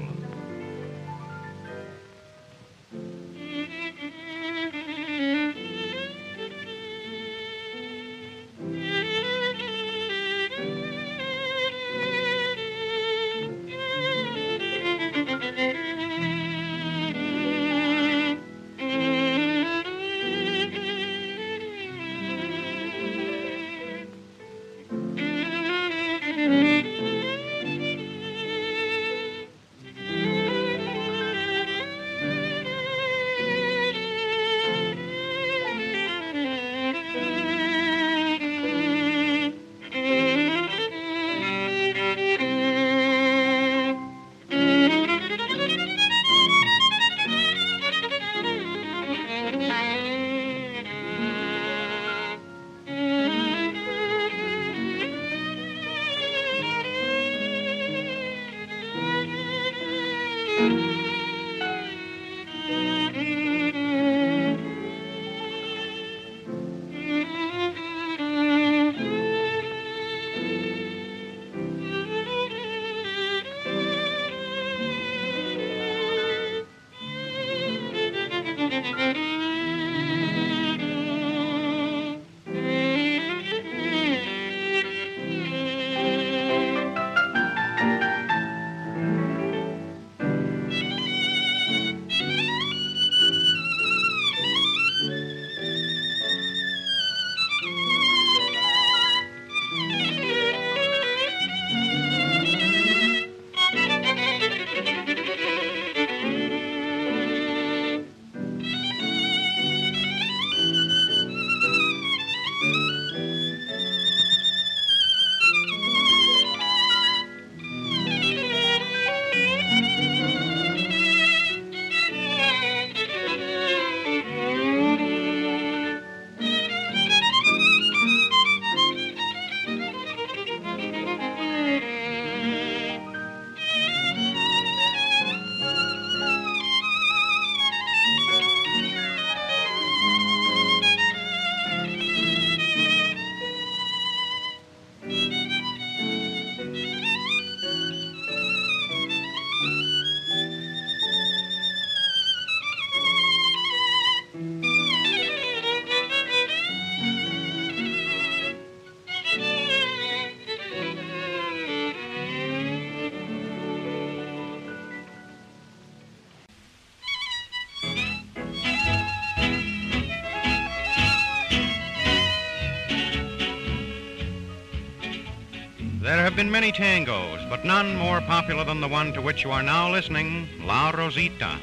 been 176.38 176.48
many 176.52 176.70
tangos, 176.70 177.50
but 177.50 177.64
none 177.64 177.96
more 177.96 178.20
popular 178.20 178.62
than 178.62 178.80
the 178.80 178.86
one 178.86 179.12
to 179.12 179.20
which 179.20 179.42
you 179.42 179.50
are 179.50 179.60
now 179.60 179.90
listening, 179.90 180.48
La 180.60 180.90
Rosita. 180.90 181.58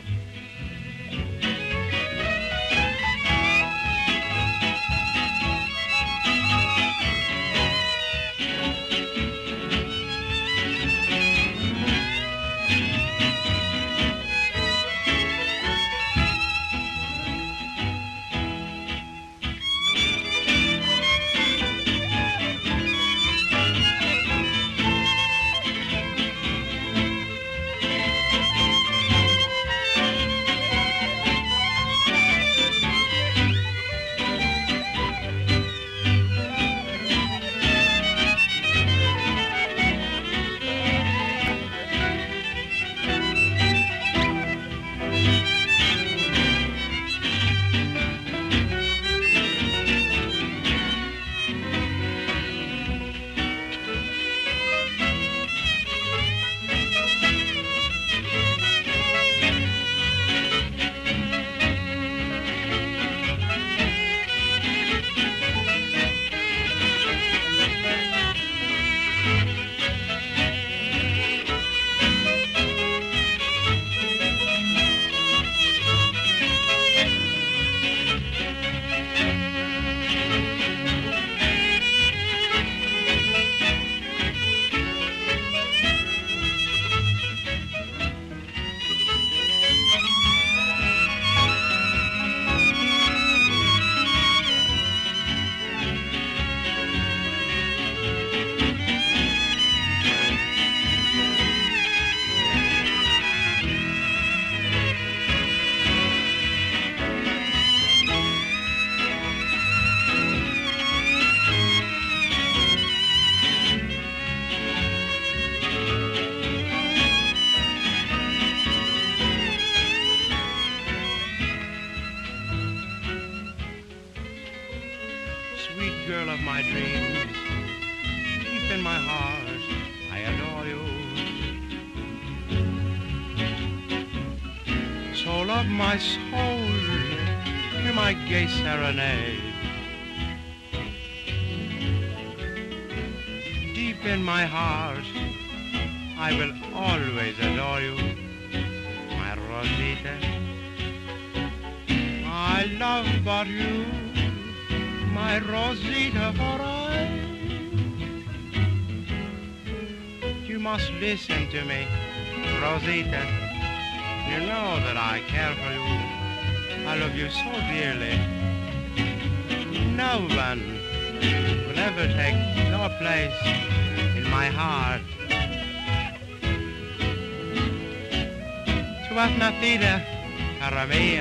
Para 180.70 180.88
mí, 180.88 181.20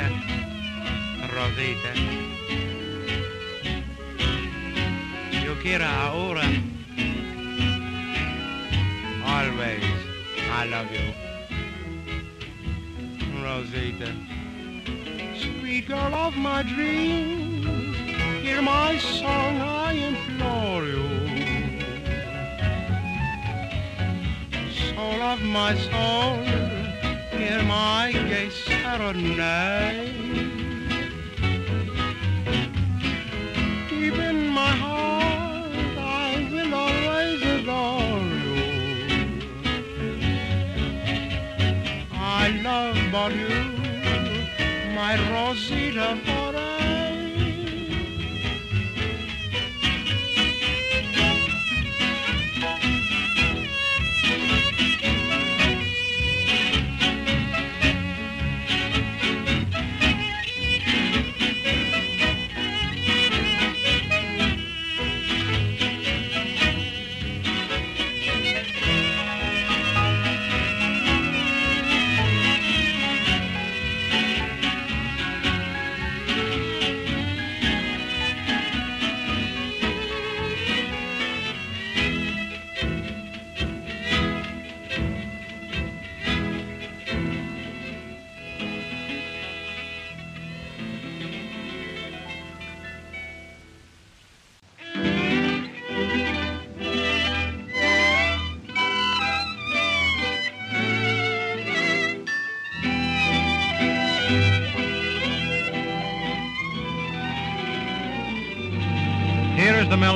Rosita. 1.34 1.92
Yo 5.44 5.54
quiero 5.60 5.84
ahora, 5.84 6.44
always, 9.26 9.84
I 10.50 10.64
love 10.70 10.90
you, 10.96 11.12
Rosita. 13.42 14.10
Sweet 15.36 15.88
girl 15.88 16.14
of 16.14 16.34
my 16.38 16.62
dreams, 16.62 17.96
hear 18.42 18.62
my 18.62 18.96
song, 18.96 19.60
I 19.60 19.92
implore 19.92 20.86
you. 20.86 21.04
Soul 24.72 25.20
of 25.20 25.42
my 25.42 25.74
soul, 25.76 26.63
my 27.66 28.12
gay 28.12 28.50
serenade. 28.50 30.12
Deep 33.88 34.18
in 34.30 34.48
my 34.48 34.72
heart, 34.84 35.72
I 35.98 36.48
will 36.52 36.74
always 36.74 37.42
adore 37.42 38.26
you. 38.44 38.56
I 42.12 42.48
love 42.62 42.98
but 43.12 43.32
you, 43.34 43.56
my 44.94 45.12
Rosita 45.32 46.18
Foray. 46.24 46.43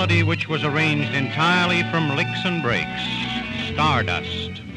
Melody 0.08 0.22
which 0.22 0.48
was 0.48 0.64
arranged 0.64 1.12
entirely 1.14 1.82
from 1.90 2.16
licks 2.16 2.44
and 2.44 2.62
breaks 2.62 3.02
Stardust. 3.70 4.67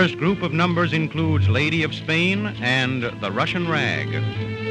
First 0.00 0.16
group 0.16 0.40
of 0.40 0.50
numbers 0.50 0.94
includes 0.94 1.46
Lady 1.46 1.82
of 1.82 1.94
Spain 1.94 2.46
and 2.62 3.02
The 3.20 3.30
Russian 3.30 3.68
Rag. 3.68 4.69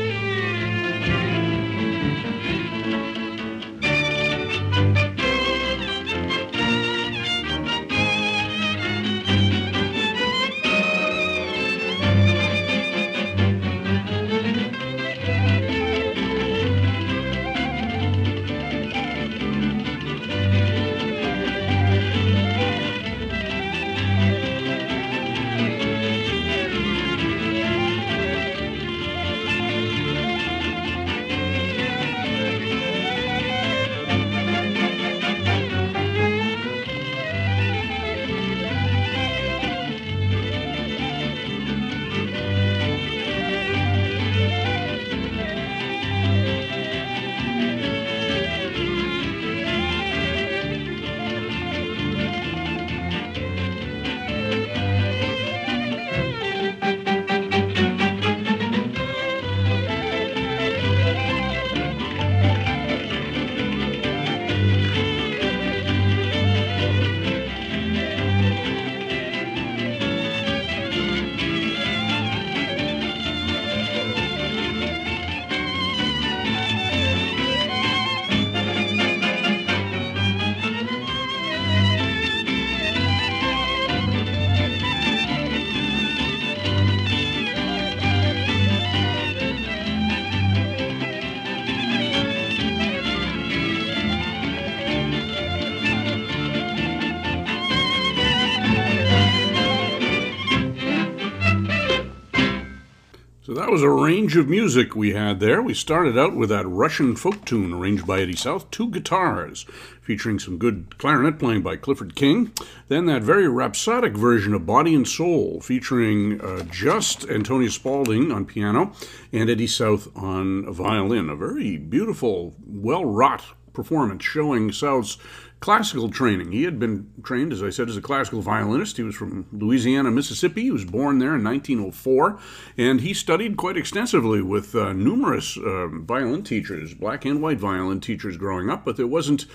So 103.50 103.56
that 103.56 103.72
was 103.72 103.82
a 103.82 103.90
range 103.90 104.38
of 104.38 104.48
music 104.48 104.96
we 104.96 105.14
had 105.14 105.40
there. 105.40 105.60
We 105.60 105.74
started 105.74 106.20
out 106.20 106.36
with 106.36 106.50
that 106.50 106.68
Russian 106.68 107.16
folk 107.16 107.46
tune 107.46 107.74
arranged 107.74 108.06
by 108.06 108.22
Eddie 108.22 108.36
South, 108.36 108.70
two 108.70 108.92
guitars, 108.92 109.66
featuring 110.04 110.38
some 110.38 110.60
good 110.60 111.00
clarinet 111.00 111.40
playing 111.40 111.64
by 111.64 111.76
Clifford 111.76 112.14
King. 112.14 112.52
Then 112.90 113.08
that 113.08 113.24
very 113.24 113.48
rhapsodic 113.48 114.14
version 114.14 114.54
of 114.54 114.68
Body 114.68 114.94
and 114.94 115.08
Soul, 115.08 115.62
featuring 115.62 116.40
uh, 116.42 116.62
just 116.70 117.28
Antonia 117.28 117.72
Spaulding 117.72 118.32
on 118.32 118.46
piano 118.46 118.94
and 119.34 119.50
Eddie 119.50 119.66
South 119.66 120.16
on 120.16 120.72
violin. 120.72 121.28
A 121.28 121.36
very 121.36 121.78
beautiful, 121.78 122.54
well 122.64 123.04
wrought 123.04 123.44
performance 123.74 124.24
showing 124.24 124.72
South's 124.72 125.18
classical 125.60 126.10
training. 126.10 126.52
He 126.52 126.64
had 126.64 126.80
been 126.80 127.12
trained, 127.24 127.52
as 127.52 127.62
I 127.62 127.70
said, 127.70 127.90
as 127.90 127.98
a 127.98 128.02
classical 128.02 128.42
violinist. 128.42 128.98
He 128.98 129.04
was 129.04 129.16
from 129.16 129.48
Louisiana, 129.52 130.12
Mississippi. 130.12 130.64
He 130.64 130.72
was 130.72 130.86
born 130.86 131.20
there 131.20 131.36
in 131.36 131.44
1904, 131.44 132.40
and 132.78 133.02
he 133.02 133.14
studied 133.14 133.58
quite 133.58 133.78
extensively 133.78 134.42
with 134.42 134.74
uh, 134.76 134.94
numerous 134.94 135.58
uh, 135.58 135.88
violin 135.88 136.44
teachers, 136.44 136.94
black 136.94 137.26
and 137.26 137.42
white 137.42 137.60
violin 137.60 138.00
teachers 138.00 138.38
growing 138.38 138.70
up, 138.70 138.86
but 138.86 138.96
there 138.96 139.08
wasn't 139.08 139.46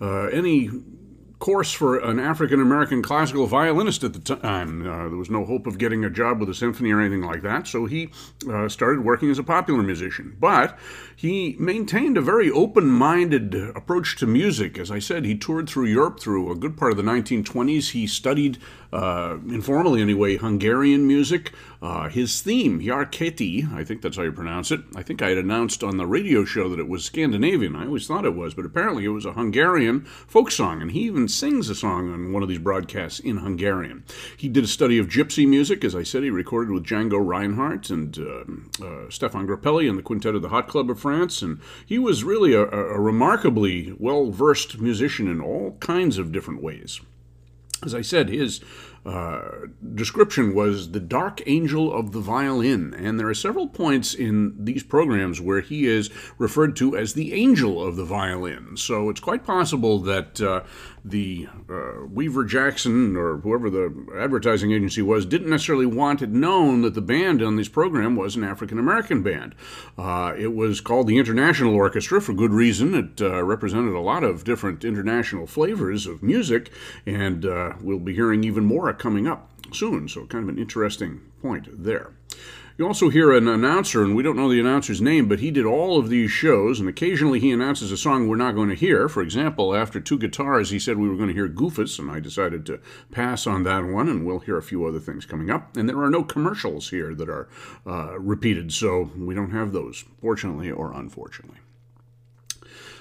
uh, 0.00 0.26
any 0.26 0.70
course 1.44 1.72
for 1.72 1.98
an 1.98 2.18
African 2.18 2.58
American 2.58 3.02
classical 3.02 3.46
violinist 3.46 4.02
at 4.02 4.14
the 4.14 4.36
time. 4.36 4.80
Uh, 4.80 5.10
there 5.10 5.18
was 5.18 5.28
no 5.28 5.44
hope 5.44 5.66
of 5.66 5.76
getting 5.76 6.02
a 6.02 6.08
job 6.08 6.40
with 6.40 6.48
a 6.48 6.54
symphony 6.54 6.90
or 6.90 7.02
anything 7.02 7.20
like 7.20 7.42
that, 7.42 7.66
so 7.66 7.84
he 7.84 8.08
uh, 8.50 8.66
started 8.66 9.04
working 9.04 9.30
as 9.30 9.38
a 9.38 9.42
popular 9.42 9.82
musician. 9.82 10.34
But 10.40 10.78
he 11.14 11.54
maintained 11.58 12.16
a 12.16 12.22
very 12.22 12.50
open 12.50 12.86
minded 12.86 13.54
approach 13.54 14.16
to 14.16 14.26
music. 14.26 14.78
As 14.78 14.90
I 14.90 14.98
said, 14.98 15.26
he 15.26 15.36
toured 15.36 15.68
through 15.68 15.84
Europe 15.84 16.18
through 16.18 16.50
a 16.50 16.56
good 16.56 16.78
part 16.78 16.92
of 16.92 16.96
the 16.96 17.02
1920s. 17.02 17.90
He 17.90 18.06
studied, 18.06 18.56
uh, 18.94 19.38
informally 19.48 20.00
anyway, 20.00 20.36
Hungarian 20.36 21.04
music. 21.06 21.52
Uh, 21.82 22.08
his 22.08 22.40
theme, 22.40 22.80
Járketi, 22.80 23.70
I 23.74 23.82
think 23.82 24.00
that's 24.00 24.16
how 24.16 24.22
you 24.22 24.32
pronounce 24.32 24.70
it. 24.70 24.80
I 24.94 25.02
think 25.02 25.20
I 25.20 25.30
had 25.30 25.38
announced 25.38 25.82
on 25.82 25.96
the 25.96 26.06
radio 26.06 26.44
show 26.44 26.68
that 26.68 26.78
it 26.78 26.88
was 26.88 27.04
Scandinavian. 27.04 27.74
I 27.74 27.86
always 27.86 28.06
thought 28.06 28.24
it 28.24 28.36
was, 28.36 28.54
but 28.54 28.64
apparently 28.64 29.04
it 29.04 29.08
was 29.08 29.26
a 29.26 29.32
Hungarian 29.32 30.04
folk 30.04 30.52
song, 30.52 30.80
and 30.80 30.92
he 30.92 31.00
even 31.00 31.26
sings 31.26 31.68
a 31.68 31.74
song 31.74 32.10
on 32.12 32.32
one 32.32 32.44
of 32.44 32.48
these 32.48 32.60
broadcasts 32.60 33.18
in 33.18 33.38
Hungarian. 33.38 34.04
He 34.36 34.48
did 34.48 34.62
a 34.62 34.68
study 34.68 34.98
of 34.98 35.08
gypsy 35.08 35.46
music. 35.46 35.84
As 35.84 35.96
I 35.96 36.04
said, 36.04 36.22
he 36.22 36.30
recorded 36.30 36.72
with 36.72 36.86
Django 36.86 37.18
Reinhardt 37.18 37.90
and 37.90 38.16
uh, 38.16 38.22
uh, 38.22 39.08
Stéphane 39.08 39.48
Grappelli 39.48 39.88
and 39.88 39.98
the 39.98 40.02
Quintet 40.02 40.36
of 40.36 40.42
the 40.42 40.50
Hot 40.50 40.68
Club 40.68 40.88
of 40.88 41.00
France, 41.00 41.42
and 41.42 41.60
he 41.84 41.98
was 41.98 42.22
really 42.22 42.54
a, 42.54 42.62
a 42.62 43.00
remarkably 43.00 43.92
well 43.98 44.30
versed 44.30 44.78
musician 44.78 45.26
in 45.26 45.40
all 45.40 45.76
kinds 45.80 46.16
of 46.16 46.30
different 46.30 46.62
ways. 46.62 47.00
As 47.84 47.94
I 47.94 48.02
said, 48.02 48.28
his 48.28 48.60
uh, 49.04 49.42
description 49.94 50.54
was 50.54 50.92
the 50.92 51.00
dark 51.00 51.42
angel 51.46 51.92
of 51.92 52.12
the 52.12 52.20
violin, 52.20 52.94
and 52.94 53.20
there 53.20 53.28
are 53.28 53.34
several 53.34 53.68
points 53.68 54.14
in 54.14 54.54
these 54.58 54.82
programs 54.82 55.40
where 55.40 55.60
he 55.60 55.86
is 55.86 56.10
referred 56.38 56.74
to 56.76 56.96
as 56.96 57.12
the 57.12 57.34
angel 57.34 57.84
of 57.86 57.96
the 57.96 58.04
violin. 58.04 58.76
So 58.76 59.10
it's 59.10 59.20
quite 59.20 59.44
possible 59.44 59.98
that 60.00 60.40
uh, 60.40 60.62
the 61.04 61.46
uh, 61.68 62.06
Weaver 62.10 62.44
Jackson 62.44 63.16
or 63.16 63.38
whoever 63.38 63.68
the 63.68 64.06
advertising 64.16 64.72
agency 64.72 65.02
was 65.02 65.26
didn't 65.26 65.50
necessarily 65.50 65.84
want 65.86 66.22
it 66.22 66.30
known 66.30 66.80
that 66.82 66.94
the 66.94 67.02
band 67.02 67.42
on 67.42 67.56
this 67.56 67.68
program 67.68 68.16
was 68.16 68.36
an 68.36 68.44
African 68.44 68.78
American 68.78 69.22
band. 69.22 69.54
Uh, 69.98 70.32
it 70.36 70.54
was 70.54 70.80
called 70.80 71.06
the 71.06 71.18
International 71.18 71.74
Orchestra 71.74 72.20
for 72.20 72.32
good 72.32 72.52
reason. 72.52 72.94
It 72.94 73.20
uh, 73.20 73.42
represented 73.44 73.94
a 73.94 74.00
lot 74.00 74.24
of 74.24 74.44
different 74.44 74.84
international 74.84 75.46
flavors 75.46 76.06
of 76.06 76.22
music, 76.22 76.70
and 77.04 77.44
uh, 77.44 77.74
we'll 77.82 77.98
be 77.98 78.14
hearing 78.14 78.42
even 78.44 78.64
more 78.64 78.92
coming 78.94 79.26
up 79.26 79.50
soon. 79.72 80.08
So, 80.08 80.24
kind 80.26 80.44
of 80.44 80.48
an 80.48 80.58
interesting 80.58 81.20
point 81.42 81.68
there. 81.70 82.12
You 82.76 82.88
also 82.88 83.08
hear 83.08 83.30
an 83.30 83.46
announcer, 83.46 84.02
and 84.02 84.16
we 84.16 84.24
don't 84.24 84.36
know 84.36 84.50
the 84.50 84.58
announcer's 84.58 85.00
name, 85.00 85.28
but 85.28 85.38
he 85.38 85.52
did 85.52 85.64
all 85.64 85.96
of 85.96 86.08
these 86.08 86.32
shows, 86.32 86.80
and 86.80 86.88
occasionally 86.88 87.38
he 87.38 87.52
announces 87.52 87.92
a 87.92 87.96
song 87.96 88.26
we're 88.26 88.34
not 88.34 88.56
going 88.56 88.68
to 88.68 88.74
hear. 88.74 89.08
For 89.08 89.22
example, 89.22 89.76
after 89.76 90.00
two 90.00 90.18
guitars, 90.18 90.70
he 90.70 90.80
said 90.80 90.98
we 90.98 91.08
were 91.08 91.14
going 91.14 91.28
to 91.28 91.34
hear 91.34 91.48
Goofus, 91.48 92.00
and 92.00 92.10
I 92.10 92.18
decided 92.18 92.66
to 92.66 92.80
pass 93.12 93.46
on 93.46 93.62
that 93.62 93.84
one, 93.84 94.08
and 94.08 94.26
we'll 94.26 94.40
hear 94.40 94.58
a 94.58 94.62
few 94.62 94.84
other 94.86 94.98
things 94.98 95.24
coming 95.24 95.50
up. 95.50 95.76
And 95.76 95.88
there 95.88 96.02
are 96.02 96.10
no 96.10 96.24
commercials 96.24 96.90
here 96.90 97.14
that 97.14 97.28
are 97.28 97.48
uh, 97.86 98.18
repeated, 98.18 98.72
so 98.72 99.08
we 99.16 99.36
don't 99.36 99.52
have 99.52 99.72
those, 99.72 100.04
fortunately 100.20 100.72
or 100.72 100.92
unfortunately. 100.92 101.58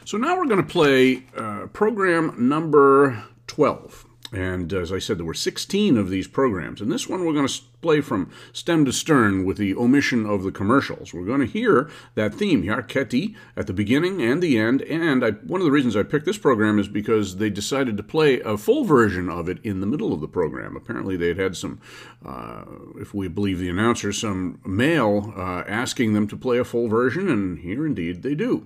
So 0.06 0.18
now 0.20 0.38
we're 0.38 0.46
going 0.46 0.64
to 0.64 0.72
play 0.72 1.24
uh, 1.36 1.66
program 1.74 2.48
number 2.48 3.24
12. 3.48 4.06
And 4.34 4.74
as 4.74 4.92
I 4.92 5.00
said, 5.00 5.20
there 5.20 5.26
were 5.26 5.34
16 5.34 5.98
of 5.98 6.10
these 6.10 6.28
programs. 6.28 6.82
And 6.82 6.92
this 6.92 7.08
one 7.08 7.24
we're 7.26 7.34
going 7.34 7.48
to 7.48 7.62
play 7.82 8.02
from 8.02 8.32
stem 8.52 8.86
to 8.86 8.94
stern 8.94 9.46
with 9.46 9.58
the 9.58 9.76
omission 9.76 10.26
of 10.26 10.42
the 10.42 10.52
commercials. 10.52 11.14
We're 11.14 11.26
going 11.26 11.42
to 11.42 11.46
hear 11.46 11.90
that 12.16 12.34
theme, 12.34 12.64
Járketi, 12.64 13.36
at 13.56 13.68
the 13.68 13.74
beginning 13.74 14.22
and 14.22 14.42
the 14.42 14.58
end. 14.58 14.82
And 14.84 15.24
I, 15.24 15.32
one 15.32 15.62
of 15.62 15.66
the 15.66 15.72
reasons 15.72 15.96
I 15.96 16.04
picked 16.04 16.26
this 16.26 16.38
program 16.38 16.80
is 16.80 16.88
because 16.88 17.38
they 17.38 17.50
decided 17.50 17.98
to 17.98 18.04
play 18.04 18.40
a 18.40 18.58
full 18.58 18.86
version 18.86 19.30
of 19.30 19.48
it 19.48 19.60
in 19.64 19.82
the 19.82 19.88
middle 19.88 20.14
of 20.14 20.22
the 20.22 20.28
program. 20.28 20.76
Apparently, 20.76 21.16
they 21.16 21.28
had 21.28 21.38
had 21.38 21.58
some, 21.58 21.80
uh, 22.26 22.64
if 22.96 23.14
we 23.14 23.28
believe 23.28 23.60
the 23.60 23.70
announcer, 23.70 24.12
some 24.12 24.60
mail 24.66 25.34
uh, 25.38 25.64
asking 25.68 26.14
them 26.14 26.28
to 26.28 26.38
play 26.38 26.58
a 26.58 26.64
full 26.64 26.88
version, 26.88 27.30
and 27.30 27.60
here 27.60 27.86
indeed 27.86 28.24
they 28.24 28.34
do. 28.34 28.66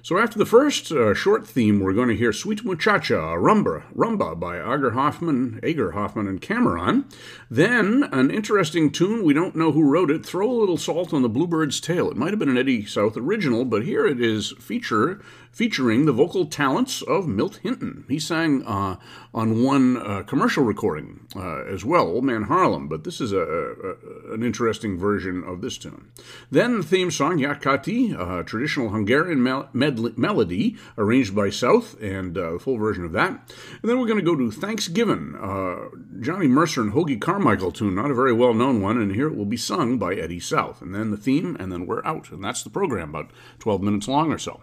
So 0.00 0.16
after 0.16 0.38
the 0.38 0.46
first 0.46 0.92
uh, 0.92 1.12
short 1.12 1.46
theme, 1.46 1.80
we're 1.80 1.92
going 1.92 2.08
to 2.08 2.16
hear 2.16 2.32
Sweet 2.32 2.64
Muchacha, 2.64 3.14
Rumba, 3.14 3.82
Rumba 3.94 4.38
by 4.38 4.58
Ager 4.58 4.92
Hoffman, 4.92 5.58
Ager 5.62 5.90
Hoffman 5.92 6.28
and 6.28 6.40
Cameron. 6.40 7.04
Then 7.50 8.08
an 8.12 8.30
interesting 8.30 8.92
tune, 8.92 9.24
we 9.24 9.34
don't 9.34 9.56
know 9.56 9.72
who 9.72 9.82
wrote 9.82 10.10
it, 10.10 10.24
Throw 10.24 10.50
a 10.50 10.52
Little 10.52 10.76
Salt 10.76 11.12
on 11.12 11.22
the 11.22 11.28
Bluebird's 11.28 11.80
Tail. 11.80 12.10
It 12.10 12.16
might 12.16 12.30
have 12.30 12.38
been 12.38 12.48
an 12.48 12.58
Eddie 12.58 12.86
South 12.86 13.16
original, 13.16 13.64
but 13.64 13.84
here 13.84 14.06
it 14.06 14.20
is 14.20 14.52
feature 14.60 15.20
featuring 15.52 16.06
the 16.06 16.12
vocal 16.12 16.46
talents 16.46 17.02
of 17.02 17.26
Milt 17.26 17.56
Hinton. 17.62 18.04
He 18.08 18.18
sang 18.18 18.62
uh, 18.64 18.96
on 19.34 19.62
one 19.62 19.96
uh, 19.96 20.22
commercial 20.22 20.64
recording 20.64 21.26
uh, 21.34 21.64
as 21.64 21.84
well, 21.84 22.06
Old 22.06 22.24
Man 22.24 22.44
Harlem, 22.44 22.88
but 22.88 23.04
this 23.04 23.20
is 23.20 23.32
a, 23.32 23.40
a, 23.40 24.34
an 24.34 24.42
interesting 24.42 24.98
version 24.98 25.44
of 25.44 25.60
this 25.60 25.78
tune. 25.78 26.10
Then 26.50 26.78
the 26.78 26.82
theme 26.82 27.10
song, 27.10 27.38
Yakati, 27.38 28.14
a 28.18 28.44
traditional 28.44 28.90
Hungarian 28.90 29.42
melody 29.42 30.76
arranged 30.96 31.34
by 31.34 31.50
South, 31.50 32.00
and 32.00 32.36
uh, 32.36 32.52
the 32.52 32.58
full 32.58 32.76
version 32.76 33.04
of 33.04 33.12
that. 33.12 33.30
And 33.30 33.90
then 33.90 33.98
we're 33.98 34.06
going 34.06 34.18
to 34.18 34.24
go 34.24 34.36
to 34.36 34.50
Thanksgiving, 34.50 35.34
uh, 35.40 35.88
Johnny 36.20 36.46
Mercer 36.48 36.82
and 36.82 36.92
Hoagy 36.92 37.20
Carmichael 37.20 37.72
tune, 37.72 37.94
not 37.94 38.10
a 38.10 38.14
very 38.14 38.32
well 38.32 38.54
known 38.54 38.80
one, 38.80 38.98
and 38.98 39.14
here 39.14 39.28
it 39.28 39.36
will 39.36 39.44
be 39.44 39.56
sung 39.56 39.98
by 39.98 40.14
Eddie 40.14 40.40
South. 40.40 40.82
And 40.82 40.94
then 40.94 41.10
the 41.10 41.16
theme, 41.16 41.56
and 41.58 41.72
then 41.72 41.86
we're 41.86 42.04
out. 42.04 42.30
And 42.30 42.42
that's 42.42 42.62
the 42.62 42.70
program, 42.70 43.10
about 43.10 43.30
12 43.58 43.82
minutes 43.82 44.08
long 44.08 44.32
or 44.32 44.38
so. 44.38 44.62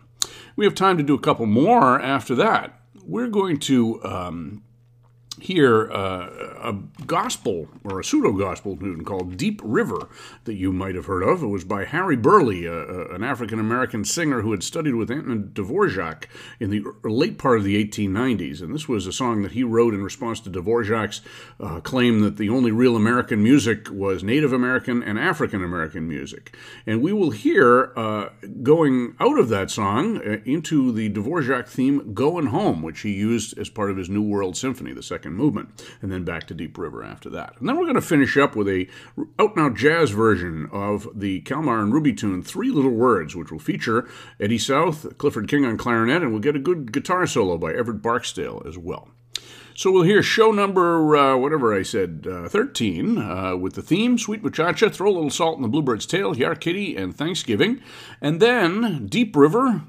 We 0.56 0.66
have 0.66 0.76
time 0.76 0.98
to 0.98 1.04
do 1.04 1.14
a 1.14 1.20
couple 1.20 1.46
more 1.46 2.00
after 2.00 2.36
that. 2.36 2.80
We're 3.04 3.30
going 3.30 3.60
to 3.60 4.04
um, 4.04 4.64
hear 5.40 5.92
uh, 5.92 6.30
a 6.62 6.74
gospel 7.06 7.68
or 7.84 8.00
a 8.00 8.04
pseudo 8.04 8.32
gospel 8.34 8.78
tune 8.78 9.04
called 9.04 9.38
Deep 9.38 9.62
River 9.64 10.10
that 10.46 10.56
you 10.56 10.72
might 10.72 10.96
have 10.96 11.06
heard 11.06 11.24
of. 11.24 11.44
It 11.44 11.48
was 11.48 11.64
by 11.64 11.86
Harry 11.86 12.16
Burleigh, 12.16 12.66
an 13.14 13.24
African 13.24 13.60
American 13.60 14.06
singer 14.06 14.42
who 14.42 14.52
had 14.52 14.64
studied 14.64 14.96
with 14.96 15.12
Anton 15.12 15.52
Dvorak 15.54 16.26
in 16.60 16.70
the 16.70 16.84
late 17.04 17.38
part 17.38 17.58
of 17.58 17.64
the 17.64 17.84
1890s. 17.84 18.62
And 18.62 18.74
this 18.74 18.88
was 18.88 19.08
a 19.08 19.12
song 19.12 19.42
that 19.42 19.52
he 19.52 19.64
wrote 19.64 19.94
in 19.94 20.04
response 20.04 20.40
to 20.42 20.50
Dvorak's 20.50 21.22
uh, 21.60 21.80
claim 21.82 22.22
that 22.22 22.38
the 22.38 22.50
only 22.50 22.72
real 22.72 22.96
American 22.96 23.44
music 23.44 23.90
was 23.92 24.24
Native 24.24 24.54
American 24.54 25.04
and 25.04 25.20
African 25.20 25.64
American 25.64 26.08
music. 26.08 26.56
And 26.86 27.02
we 27.02 27.14
will 27.14 27.32
hear 27.32 27.94
uh, 27.96 28.30
going 28.64 29.16
out 29.20 29.38
of 29.40 29.50
that 29.50 29.72
song 29.72 30.18
uh, 30.18 30.38
into 30.46 30.92
the 30.92 31.10
Dvorak 31.10 31.68
theme 31.68 32.14
Going 32.14 32.48
Home, 32.48 32.82
which 32.82 33.02
he 33.02 33.12
used 33.12 33.58
as 33.58 33.70
part 33.70 33.92
of 33.92 33.98
his 33.98 34.10
New 34.10 34.24
World 34.24 34.58
Symphony, 34.58 34.94
the 34.94 35.04
second 35.04 35.25
movement, 35.34 35.84
and 36.02 36.12
then 36.12 36.24
back 36.24 36.48
to 36.48 36.54
Deep 36.54 36.78
River 36.78 37.04
after 37.04 37.30
that. 37.32 37.56
And 37.60 37.68
then 37.68 37.78
we're 37.78 37.84
going 37.84 37.96
to 37.96 38.02
finish 38.02 38.38
up 38.38 38.56
with 38.56 38.68
a 38.68 38.88
out 39.40 39.56
and 39.56 39.66
out 39.66 39.76
jazz 39.76 40.12
version 40.12 40.70
of 40.72 41.08
the 41.14 41.42
Kalmar 41.42 41.82
and 41.82 41.94
Ruby 41.94 42.14
tune, 42.14 42.44
Three 42.44 42.70
Little 42.70 42.92
Words, 42.92 43.36
which 43.36 43.52
will 43.52 43.60
feature 43.60 44.08
Eddie 44.40 44.58
South, 44.58 45.18
Clifford 45.18 45.48
King 45.48 45.66
on 45.66 45.78
clarinet, 45.78 46.22
and 46.22 46.32
we'll 46.32 46.42
get 46.42 46.56
a 46.56 46.60
good 46.60 46.92
guitar 46.92 47.26
solo 47.26 47.58
by 47.58 47.74
Everett 47.74 48.02
Barksdale 48.02 48.62
as 48.68 48.78
well. 48.78 49.10
So 49.78 49.92
we'll 49.92 50.04
hear 50.04 50.24
show 50.24 50.52
number, 50.52 51.18
uh, 51.18 51.36
whatever 51.36 51.78
I 51.78 51.84
said, 51.84 52.26
uh, 52.32 52.48
13, 52.48 53.18
uh, 53.18 53.58
with 53.58 53.74
the 53.74 53.82
theme 53.82 54.18
Sweet 54.18 54.42
Muchacha, 54.42 54.90
Throw 54.90 55.10
a 55.10 55.12
Little 55.12 55.30
Salt 55.30 55.58
in 55.58 55.64
the 55.64 55.68
Bluebird's 55.68 56.06
Tail, 56.06 56.38
Yar 56.38 56.56
Kitty, 56.56 56.96
and 56.96 57.14
Thanksgiving. 57.14 57.82
And 58.22 58.40
then 58.40 59.08
Deep 59.08 59.36
River, 59.36 59.84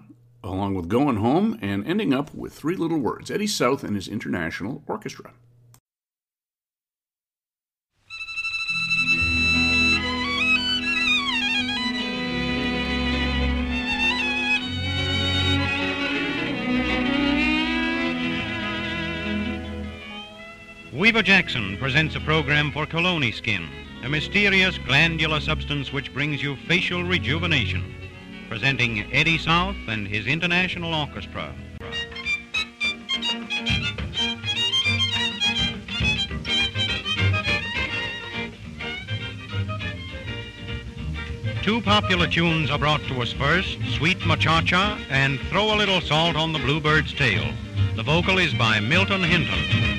along 0.46 0.74
with 0.74 0.88
Going 0.88 1.16
Home, 1.16 1.58
and 1.60 1.86
ending 1.86 2.14
up 2.14 2.34
with 2.34 2.52
Three 2.52 2.76
Little 2.76 2.98
Words 2.98 3.30
Eddie 3.30 3.46
South 3.46 3.84
and 3.84 3.96
his 3.96 4.08
International 4.08 4.82
Orchestra. 4.86 5.32
Weaver 20.92 21.20
Jackson 21.22 21.76
presents 21.76 22.16
a 22.16 22.20
program 22.20 22.72
for 22.72 22.86
Colony 22.86 23.30
Skin, 23.30 23.68
a 24.02 24.08
mysterious 24.08 24.78
glandular 24.78 25.40
substance 25.40 25.92
which 25.92 26.12
brings 26.14 26.42
you 26.42 26.56
facial 26.56 27.04
rejuvenation. 27.04 27.95
Presenting 28.48 29.12
Eddie 29.12 29.38
South 29.38 29.76
and 29.88 30.06
his 30.06 30.26
International 30.26 30.94
Orchestra. 30.94 31.52
Two 41.62 41.80
popular 41.80 42.28
tunes 42.28 42.70
are 42.70 42.78
brought 42.78 43.02
to 43.08 43.20
us 43.20 43.32
first 43.32 43.78
Sweet 43.96 44.24
Muchacha 44.24 44.96
and 45.10 45.40
Throw 45.50 45.74
a 45.74 45.76
Little 45.76 46.00
Salt 46.00 46.36
on 46.36 46.52
the 46.52 46.60
Bluebird's 46.60 47.12
Tail. 47.12 47.52
The 47.96 48.04
vocal 48.04 48.38
is 48.38 48.54
by 48.54 48.78
Milton 48.78 49.24
Hinton. 49.24 49.95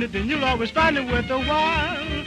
Find 0.00 0.14
it, 0.14 0.18
then 0.18 0.28
you'll 0.28 0.44
always 0.44 0.70
find 0.70 0.96
it 0.96 1.04
with 1.04 1.30
a 1.30 1.38
while. 1.38 2.24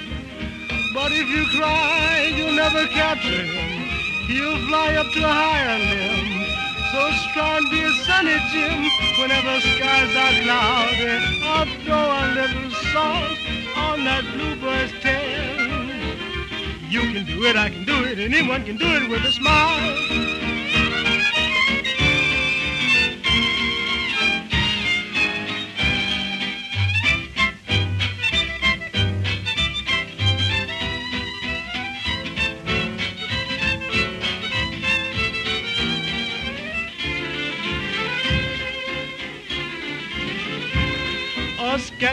But 0.93 1.11
if 1.11 1.27
you 1.27 1.45
cry, 1.57 2.31
you'll 2.35 2.53
never 2.53 2.85
capture 2.87 3.29
him. 3.29 3.89
He'll 4.27 4.67
fly 4.67 4.95
up 4.95 5.11
to 5.13 5.19
a 5.19 5.27
higher 5.27 5.79
limb. 5.79 6.45
So 6.91 7.01
strong, 7.29 7.69
be 7.71 7.81
a 7.81 7.91
sunny 8.05 8.37
Jim. 8.51 8.85
Whenever 9.19 9.59
skies 9.61 10.15
are 10.15 10.35
cloudy, 10.43 11.17
I'll 11.43 11.65
throw 11.83 12.07
a 12.13 12.25
little 12.37 12.71
salt 12.93 13.37
on 13.75 14.03
that 14.03 14.23
bluebird's 14.33 14.93
tail. 15.01 15.83
You 16.89 17.01
can 17.11 17.25
do 17.25 17.43
it, 17.45 17.55
I 17.55 17.69
can 17.69 17.85
do 17.85 18.03
it, 18.03 18.19
anyone 18.19 18.65
can 18.65 18.77
do 18.77 18.85
it 18.85 19.09
with 19.09 19.25
a 19.25 19.31
smile. 19.31 20.42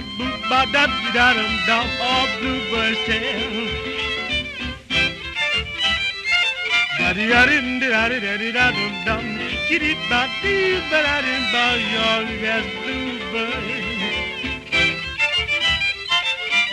A 0.01 0.03
scat 0.03 0.19
boot 0.19 0.41
ba 0.49 0.61
da 0.73 0.87
da 1.15 1.35
dum 1.35 1.55
dum 1.67 1.89
or 2.11 2.27
bluebird's 2.41 2.99
tail. 3.07 3.53
Da 6.99 7.13
di 7.13 7.29
da 7.29 7.47
di 7.47 7.59
da 7.81 8.09
di 8.09 8.21
da 8.21 8.37
di 8.37 8.53
da 8.53 8.71
dum 8.71 8.95
dum. 9.07 9.25
Kitty 9.69 9.95
ba 10.09 10.23
dee 10.43 10.81
ba 10.91 10.99
da 11.07 11.17
di 11.27 11.37
ba 11.53 11.65
your 11.93 12.23
yes 12.45 12.67
bluebird. 12.81 13.65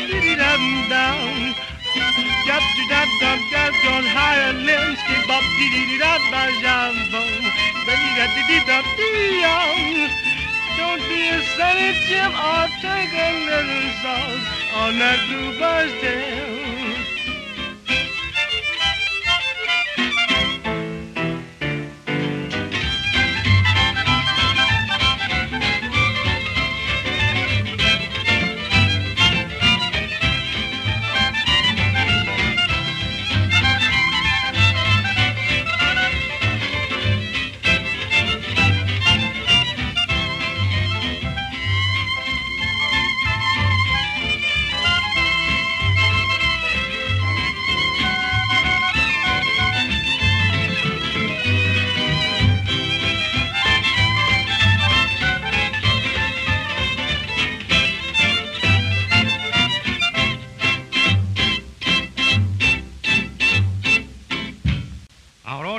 Dee 0.09 0.35
da 0.41 0.51
dum 0.57 0.77
dum. 0.91 1.55
Dap 2.47 2.63
di 2.75 2.83
da 2.91 3.01
dum 3.21 3.39
dap 3.51 3.73
on 3.93 4.05
higher 4.15 4.53
limbs. 4.53 4.99
Skip 4.99 5.27
bop 5.27 5.43
dee 5.57 5.69
dee 5.73 5.99
da 5.99 6.13
ba 6.31 6.43
jambon. 6.63 7.43
Da 7.87 7.93
di 8.01 8.09
da 8.17 8.25
di 8.47 8.57
da 8.69 8.77
dee 8.97 10.26
don't 10.77 11.01
be 11.09 11.29
a 11.29 11.41
sunny 11.57 11.91
Jim 12.07 12.31
or 12.31 12.67
take 12.81 13.13
a 13.13 13.29
little 13.49 13.89
salt 14.01 14.41
on 14.81 14.99
that 14.99 15.19
bluebird's 15.27 15.93
tail. 16.01 16.56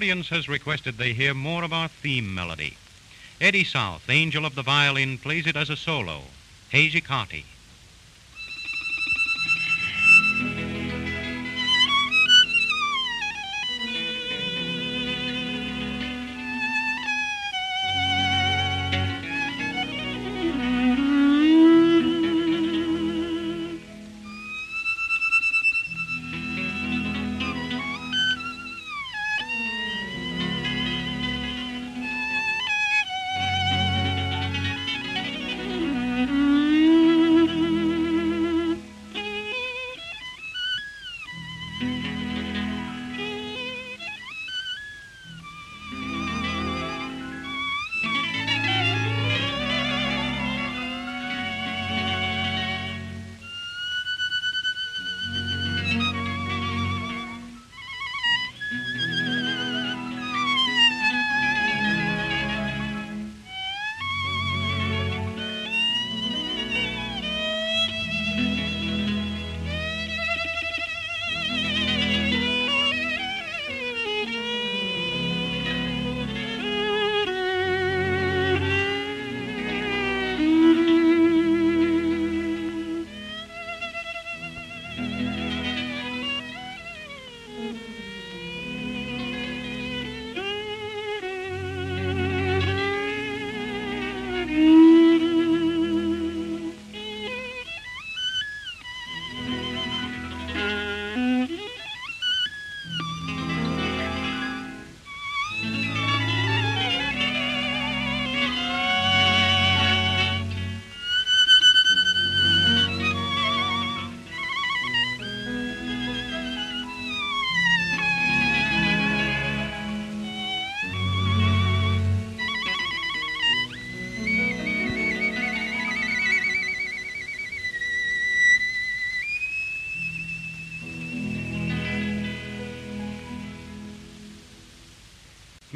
Audience 0.09 0.31
has 0.31 0.49
requested 0.49 0.97
they 0.97 1.13
hear 1.13 1.35
more 1.35 1.63
of 1.63 1.75
our 1.75 1.89
theme 1.89 2.35
melody. 2.35 2.79
Eddie 3.43 3.63
South, 3.63 4.09
Angel 4.09 4.47
of 4.47 4.55
the 4.55 4.63
Violin, 4.63 5.19
plays 5.19 5.47
it 5.47 5.55
as 5.55 5.69
a 5.69 5.77
solo. 5.77 6.23
Hejre 6.73 7.03
Kati. 7.03 7.45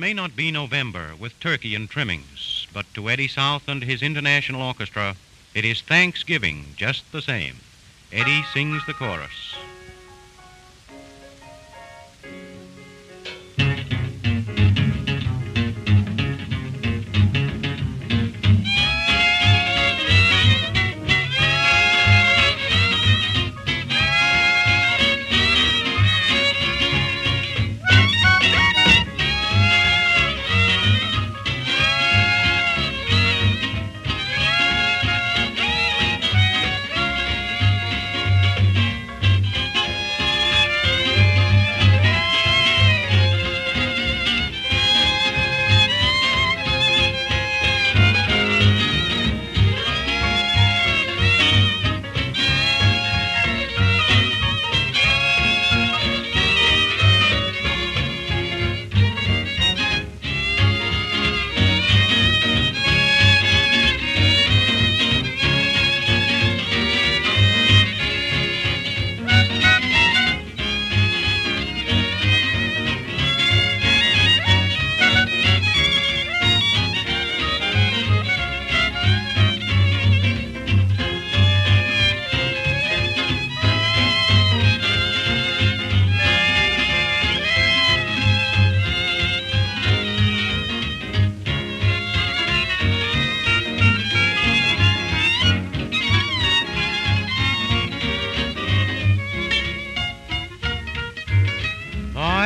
May 0.03 0.13
not 0.13 0.35
be 0.35 0.51
November 0.51 1.13
with 1.17 1.39
turkey 1.39 1.77
and 1.77 1.89
trimmings, 1.89 2.67
but 2.73 2.85
to 2.93 3.09
Eddie 3.09 3.29
South 3.29 3.69
and 3.69 3.85
his 3.85 4.03
international 4.03 4.61
orchestra, 4.61 5.15
it 5.55 5.65
is 5.65 5.81
Thanksgiving 5.81 6.65
just 6.77 7.05
the 7.13 7.23
same. 7.23 7.55
Eddie 8.13 8.43
sings 8.53 8.85
the 8.85 8.95
chorus. 8.95 9.52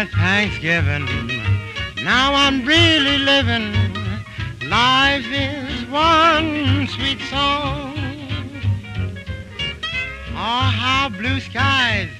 Thanksgiving. 0.05 1.07
Now 2.05 2.35
I'm 2.35 2.67
really 2.67 3.17
living. 3.17 3.73
Life 4.69 5.25
is 5.33 5.87
one 5.87 6.87
sweet 6.89 7.19
song. 7.31 7.95
Oh, 10.33 10.69
how 10.83 11.09
blue 11.09 11.41
skies, 11.41 12.11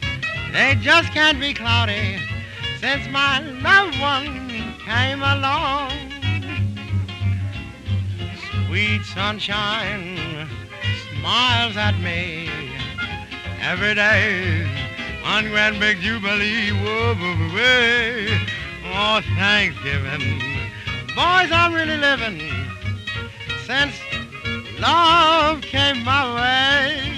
they 0.55 0.75
just 0.81 1.13
can't 1.13 1.39
be 1.39 1.53
cloudy 1.53 2.19
since 2.81 3.07
my 3.09 3.41
loved 3.41 4.01
one 4.01 4.49
came 4.87 5.23
along. 5.23 5.93
Sweet 8.67 9.05
sunshine 9.05 10.49
smiles 11.13 11.77
at 11.77 11.99
me 12.01 12.49
every 13.61 13.95
day 13.95 14.86
on 15.27 15.49
Grand 15.49 15.81
Big 15.81 15.99
Jubilee. 15.99 16.71
Whoa, 16.71 17.15
whoa, 17.15 17.35
whoa. 17.51 18.39
Oh, 18.95 19.21
Thanksgiving. 19.37 20.39
Boys, 21.17 21.51
I'm 21.51 21.75
really 21.75 21.97
living 21.97 22.41
since 23.65 23.95
love 24.79 25.63
came 25.63 26.05
my 26.05 26.35
way. 26.37 27.16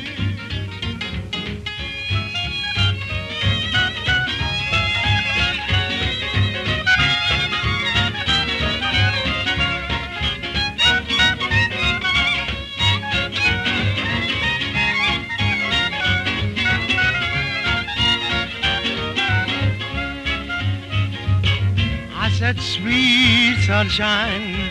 Said, 22.49 22.61
sweet 22.63 23.59
sunshine, 23.67 24.71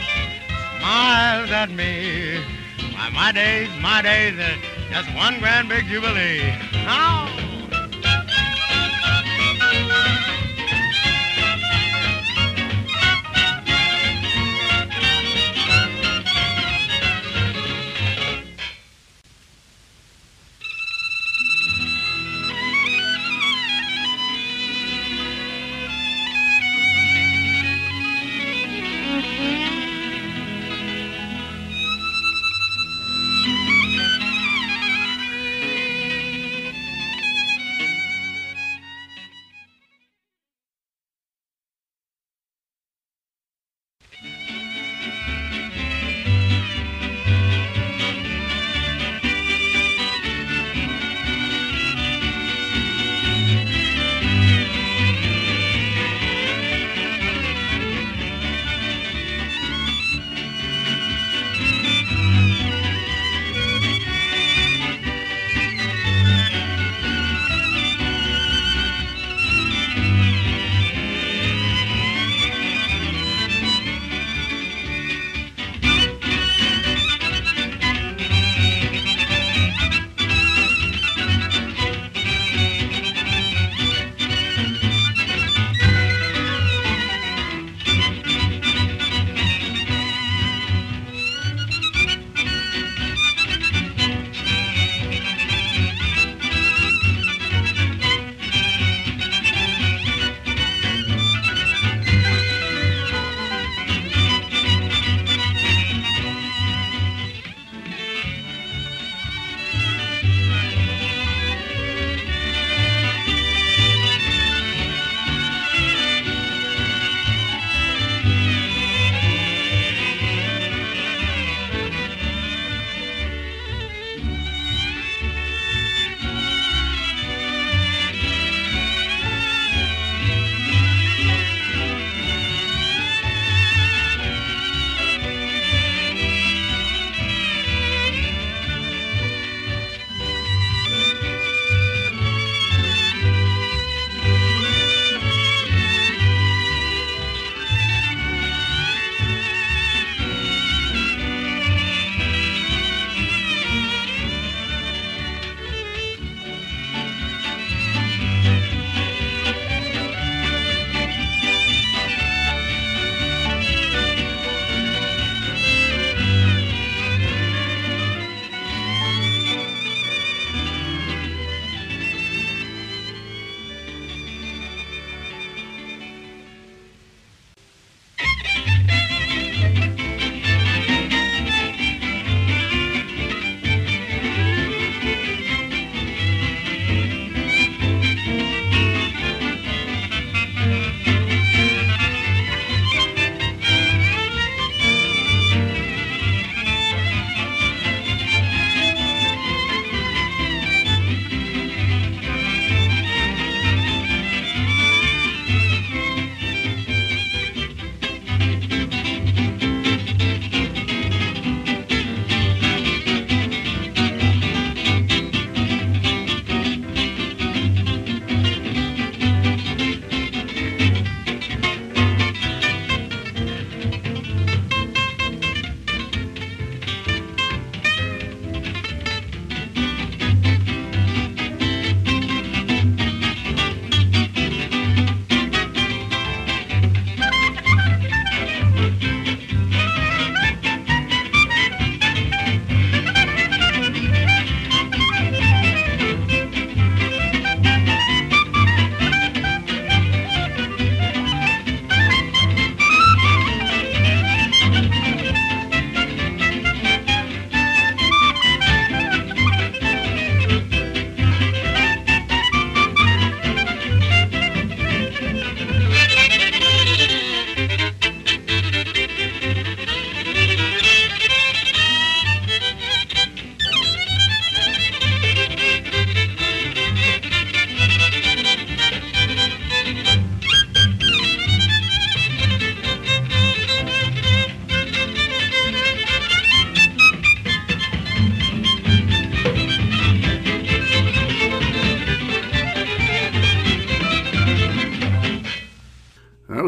smiles 0.79 1.51
at 1.51 1.69
me. 1.69 2.39
Why, 2.91 3.09
my 3.13 3.31
days, 3.31 3.69
my 3.79 4.01
days, 4.01 4.33
uh, 4.39 4.49
just 4.89 5.13
one 5.13 5.37
grand 5.37 5.69
big 5.69 5.85
jubilee. 5.85 6.55
Oh. 6.87 7.26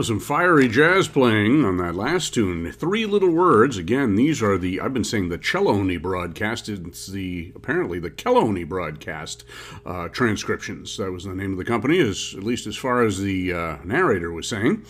Some 0.10 0.20
fiery 0.20 0.68
jazz 0.68 1.07
playing 1.07 1.64
on 1.64 1.78
that 1.78 1.93
last 1.93 2.34
tune. 2.34 2.72
Three 2.72 3.05
little 3.05 3.30
words. 3.30 3.78
Again, 3.78 4.16
these 4.16 4.41
are 4.41 4.57
the 4.57 4.82
I've 4.82 4.91
been 4.91 5.03
saying 5.03 5.30
the 5.30 5.38
Celloni 5.38 6.01
broadcast. 6.01 6.68
It's 6.68 7.05
the 7.05 7.53
apparently 7.55 7.99
the 7.99 8.10
Kelloni 8.10 8.68
broadcast 8.68 9.43
uh, 9.86 10.07
transcriptions. 10.07 10.97
That 10.97 11.12
was 11.12 11.26
the 11.26 11.36
name 11.36 11.51
of 11.51 11.60
the 11.60 11.64
company, 11.64 11.99
as 11.99 12.34
at 12.36 12.41
least 12.41 12.66
as 12.66 12.76
far 12.76 13.03
as 13.03 13.20
the 13.20 13.53
uh, 13.53 13.78
narrator 13.84 14.32
was 14.32 14.47
saying. 14.47 14.84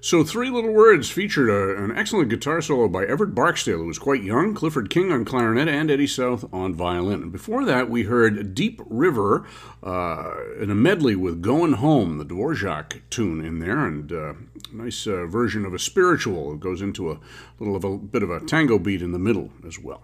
So, 0.00 0.22
Three 0.22 0.48
Little 0.48 0.72
Words 0.72 1.10
featured 1.10 1.50
a, 1.50 1.82
an 1.82 1.96
excellent 1.96 2.28
guitar 2.28 2.60
solo 2.60 2.86
by 2.86 3.04
Everett 3.04 3.34
Barksdale, 3.34 3.78
who 3.78 3.86
was 3.86 3.98
quite 3.98 4.22
young, 4.22 4.54
Clifford 4.54 4.90
King 4.90 5.10
on 5.10 5.24
clarinet, 5.24 5.66
and 5.66 5.90
Eddie 5.90 6.06
South 6.06 6.44
on 6.52 6.72
violin. 6.72 7.20
And 7.20 7.32
before 7.32 7.64
that, 7.64 7.90
we 7.90 8.04
heard 8.04 8.54
Deep 8.54 8.80
River 8.86 9.44
uh, 9.82 10.34
in 10.60 10.70
a 10.70 10.74
medley 10.74 11.16
with 11.16 11.42
Going 11.42 11.72
Home, 11.74 12.18
the 12.18 12.24
Dvorak 12.24 13.00
tune 13.10 13.44
in 13.44 13.58
there, 13.58 13.84
and 13.84 14.12
uh, 14.12 14.34
nice 14.72 15.04
uh, 15.08 15.26
version 15.26 15.64
of 15.66 15.74
a 15.74 15.80
spiritual. 15.80 16.52
It 16.52 16.60
goes 16.60 16.80
into 16.80 17.10
a 17.10 17.18
little 17.58 17.74
of 17.74 17.82
a 17.82 17.98
bit 17.98 18.22
of 18.22 18.30
a 18.30 18.38
tango 18.38 18.78
beat 18.78 19.02
in 19.02 19.10
the 19.10 19.18
middle 19.18 19.50
as 19.66 19.80
well. 19.80 20.02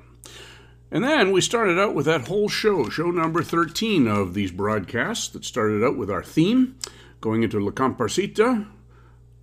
And 0.90 1.04
then 1.04 1.30
we 1.30 1.40
started 1.40 1.78
out 1.78 1.94
with 1.94 2.06
that 2.06 2.26
whole 2.26 2.48
show, 2.48 2.88
show 2.88 3.12
number 3.12 3.44
13 3.44 4.08
of 4.08 4.34
these 4.34 4.50
broadcasts, 4.50 5.28
that 5.28 5.44
started 5.44 5.84
out 5.84 5.96
with 5.96 6.10
our 6.10 6.22
theme, 6.22 6.76
going 7.20 7.44
into 7.44 7.60
La 7.60 7.70
Cumparsita, 7.70 8.66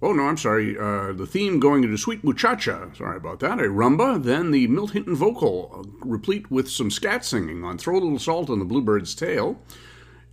Oh, 0.04 0.14
no, 0.14 0.24
I'm 0.24 0.38
sorry. 0.38 0.78
Uh, 0.78 1.14
the 1.14 1.28
theme 1.28 1.60
going 1.60 1.84
into 1.84 1.98
Sweet 1.98 2.24
Muchacha. 2.24 2.90
Sorry 2.98 3.18
about 3.18 3.40
that. 3.42 3.60
A 3.60 3.64
rumba. 3.64 4.22
Then 4.22 4.50
the 4.50 4.66
Milt 4.68 4.92
Hinton 4.92 5.16
vocal, 5.16 5.70
uh, 5.74 6.06
replete 6.06 6.50
with 6.50 6.70
some 6.70 6.90
scat 6.90 7.24
singing 7.24 7.64
on 7.64 7.78
Throw 7.78 7.98
a 7.98 8.00
Little 8.00 8.18
Salt 8.18 8.50
on 8.50 8.58
the 8.58 8.66
Bluebird's 8.66 9.14
Tail. 9.14 9.62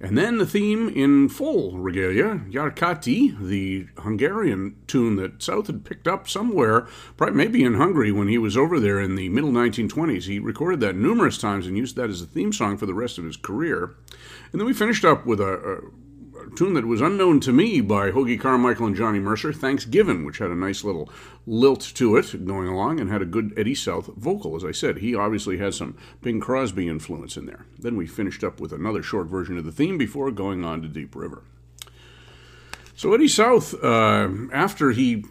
And 0.01 0.17
then 0.17 0.39
the 0.39 0.47
theme 0.47 0.89
in 0.89 1.29
full 1.29 1.77
regalia, 1.77 2.43
Hejre 2.49 2.75
Kati, 2.75 3.37
the 3.41 3.89
Hungarian 3.99 4.77
tune 4.87 5.17
that 5.17 5.43
South 5.43 5.67
had 5.67 5.85
picked 5.85 6.07
up 6.07 6.29
somewhere, 6.29 6.87
probably 7.17 7.35
maybe 7.35 7.65
in 7.65 7.75
Hungary 7.75 8.13
when 8.13 8.29
he 8.29 8.39
was 8.39 8.57
over 8.57 8.79
there 8.79 9.01
in 9.01 9.17
the 9.17 9.29
middle 9.29 9.51
1920s. 9.51 10.27
He 10.27 10.39
recorded 10.39 10.79
that 10.81 10.95
numerous 10.95 11.37
times 11.37 11.67
and 11.67 11.77
used 11.77 11.97
that 11.97 12.11
as 12.11 12.23
a 12.23 12.27
theme 12.27 12.53
song 12.53 12.79
for 12.79 12.87
the 12.87 12.95
rest 12.95 13.19
of 13.19 13.25
his 13.25 13.37
career. 13.37 13.97
And 14.53 14.61
then 14.61 14.67
we 14.67 14.73
finished 14.73 15.05
up 15.05 15.27
with 15.27 15.41
a, 15.41 15.55
a 15.55 15.81
tune 16.57 16.75
that 16.75 16.87
was 16.87 17.01
unknown 17.01 17.41
to 17.41 17.53
me 17.53 17.81
by 17.81 18.11
Hoagy 18.11 18.39
Carmichael 18.39 18.87
and 18.87 18.97
Johnny 18.97 19.19
Mercer, 19.19 19.53
Thanksgiving, 19.53 20.25
which 20.25 20.39
had 20.39 20.51
a 20.51 20.55
nice 20.55 20.85
little 20.85 21.11
lilt 21.47 21.81
to 21.95 22.17
it 22.17 22.45
going 22.45 22.69
along 22.69 23.01
and 23.01 23.11
had 23.11 23.23
a 23.23 23.27
good 23.27 23.53
Eddie 23.57 23.75
South 23.75 24.07
vocal. 24.17 24.57
As 24.57 24.65
I 24.65 24.73
said, 24.73 24.99
he 24.99 25.15
obviously 25.15 25.59
has 25.59 25.77
some 25.77 25.97
Bing 26.23 26.41
Crosby 26.41 26.89
influence 26.89 27.37
in 27.37 27.47
there. 27.47 27.67
Then 27.79 27.97
we 27.97 28.07
finished 28.07 28.45
up 28.45 28.61
with 28.61 28.73
another 28.73 29.03
short 29.03 29.27
version 29.27 29.59
of 29.59 29.65
the 29.65 29.73
theme 29.73 29.99
before 29.99 30.31
going 30.31 30.65
on 30.65 30.83
to 30.83 30.89
Deep 30.89 31.15
River. 31.15 31.43
So 32.95 33.15
Eddie 33.15 33.29
South, 33.29 33.75
uh, 33.83 34.29
after 34.53 34.91
he 34.91 35.25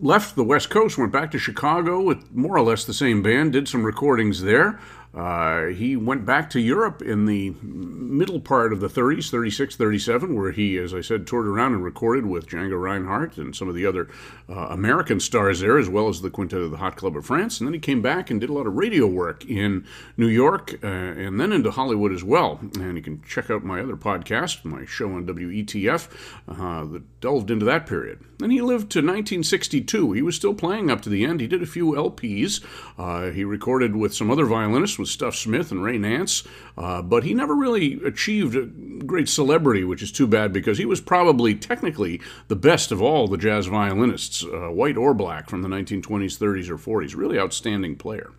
left 0.00 0.36
the 0.36 0.44
West 0.44 0.70
Coast, 0.70 0.96
went 0.96 1.12
back 1.12 1.30
to 1.32 1.38
Chicago 1.38 2.00
with 2.00 2.30
more 2.32 2.56
or 2.56 2.62
less 2.62 2.84
the 2.84 2.94
same 2.94 3.22
band, 3.22 3.52
did 3.52 3.68
some 3.68 3.84
recordings 3.84 4.42
there. 4.42 4.80
Uh, 5.12 5.66
he 5.66 5.96
went 5.96 6.24
back 6.24 6.48
to 6.50 6.60
Europe 6.60 7.02
in 7.02 7.26
the 7.26 7.50
middle 7.62 8.40
part 8.40 8.72
of 8.72 8.78
the 8.78 8.88
30s, 8.88 9.28
36, 9.28 9.74
37, 9.74 10.36
where 10.36 10.52
he, 10.52 10.78
as 10.78 10.94
I 10.94 11.00
said, 11.00 11.26
toured 11.26 11.48
around 11.48 11.74
and 11.74 11.82
recorded 11.82 12.26
with 12.26 12.46
Django 12.46 12.80
Reinhardt 12.80 13.36
and 13.36 13.54
some 13.54 13.68
of 13.68 13.74
the 13.74 13.86
other 13.86 14.08
uh, 14.48 14.68
American 14.70 15.18
stars 15.18 15.60
there, 15.60 15.78
as 15.78 15.88
well 15.88 16.08
as 16.08 16.22
the 16.22 16.30
Quintet 16.30 16.60
of 16.60 16.70
the 16.70 16.76
Hot 16.76 16.96
Club 16.96 17.16
of 17.16 17.26
France. 17.26 17.58
And 17.58 17.66
then 17.66 17.74
he 17.74 17.80
came 17.80 18.02
back 18.02 18.30
and 18.30 18.40
did 18.40 18.50
a 18.50 18.52
lot 18.52 18.68
of 18.68 18.74
radio 18.74 19.06
work 19.06 19.44
in 19.46 19.84
New 20.16 20.28
York 20.28 20.78
uh, 20.84 20.86
and 20.86 21.40
then 21.40 21.52
into 21.52 21.72
Hollywood 21.72 22.12
as 22.12 22.22
well. 22.22 22.60
And 22.78 22.96
you 22.96 23.02
can 23.02 23.20
check 23.22 23.50
out 23.50 23.64
my 23.64 23.80
other 23.80 23.96
podcast, 23.96 24.64
my 24.64 24.84
show 24.84 25.12
on 25.12 25.26
WETF, 25.26 26.08
uh, 26.46 26.84
that 26.84 27.20
delved 27.20 27.50
into 27.50 27.64
that 27.64 27.86
period. 27.86 28.20
Then 28.38 28.50
he 28.50 28.60
lived 28.62 28.90
to 28.92 29.00
1962. 29.00 30.12
He 30.12 30.22
was 30.22 30.36
still 30.36 30.54
playing 30.54 30.90
up 30.90 31.02
to 31.02 31.10
the 31.10 31.24
end. 31.24 31.40
He 31.40 31.46
did 31.46 31.62
a 31.62 31.66
few 31.66 31.92
LPs. 31.92 32.64
Uh, 32.96 33.32
he 33.32 33.44
recorded 33.44 33.96
with 33.96 34.14
some 34.14 34.30
other 34.30 34.46
violinists 34.46 34.98
with 35.00 35.08
Stuff 35.08 35.34
Smith 35.34 35.72
and 35.72 35.82
Ray 35.82 35.98
Nance, 35.98 36.44
uh, 36.78 37.02
but 37.02 37.24
he 37.24 37.34
never 37.34 37.56
really 37.56 37.94
achieved 38.04 39.06
great 39.06 39.28
celebrity, 39.28 39.82
which 39.82 40.02
is 40.02 40.12
too 40.12 40.28
bad 40.28 40.52
because 40.52 40.78
he 40.78 40.84
was 40.84 41.00
probably 41.00 41.56
technically 41.56 42.20
the 42.46 42.56
best 42.56 42.92
of 42.92 43.02
all 43.02 43.26
the 43.26 43.36
jazz 43.36 43.66
violinists, 43.66 44.44
uh, 44.44 44.68
white 44.70 44.96
or 44.96 45.14
black, 45.14 45.50
from 45.50 45.62
the 45.62 45.68
1920s, 45.68 46.38
30s, 46.38 46.70
or 46.70 46.76
40s. 46.76 47.16
Really 47.16 47.38
outstanding 47.38 47.96
player. 47.96 48.30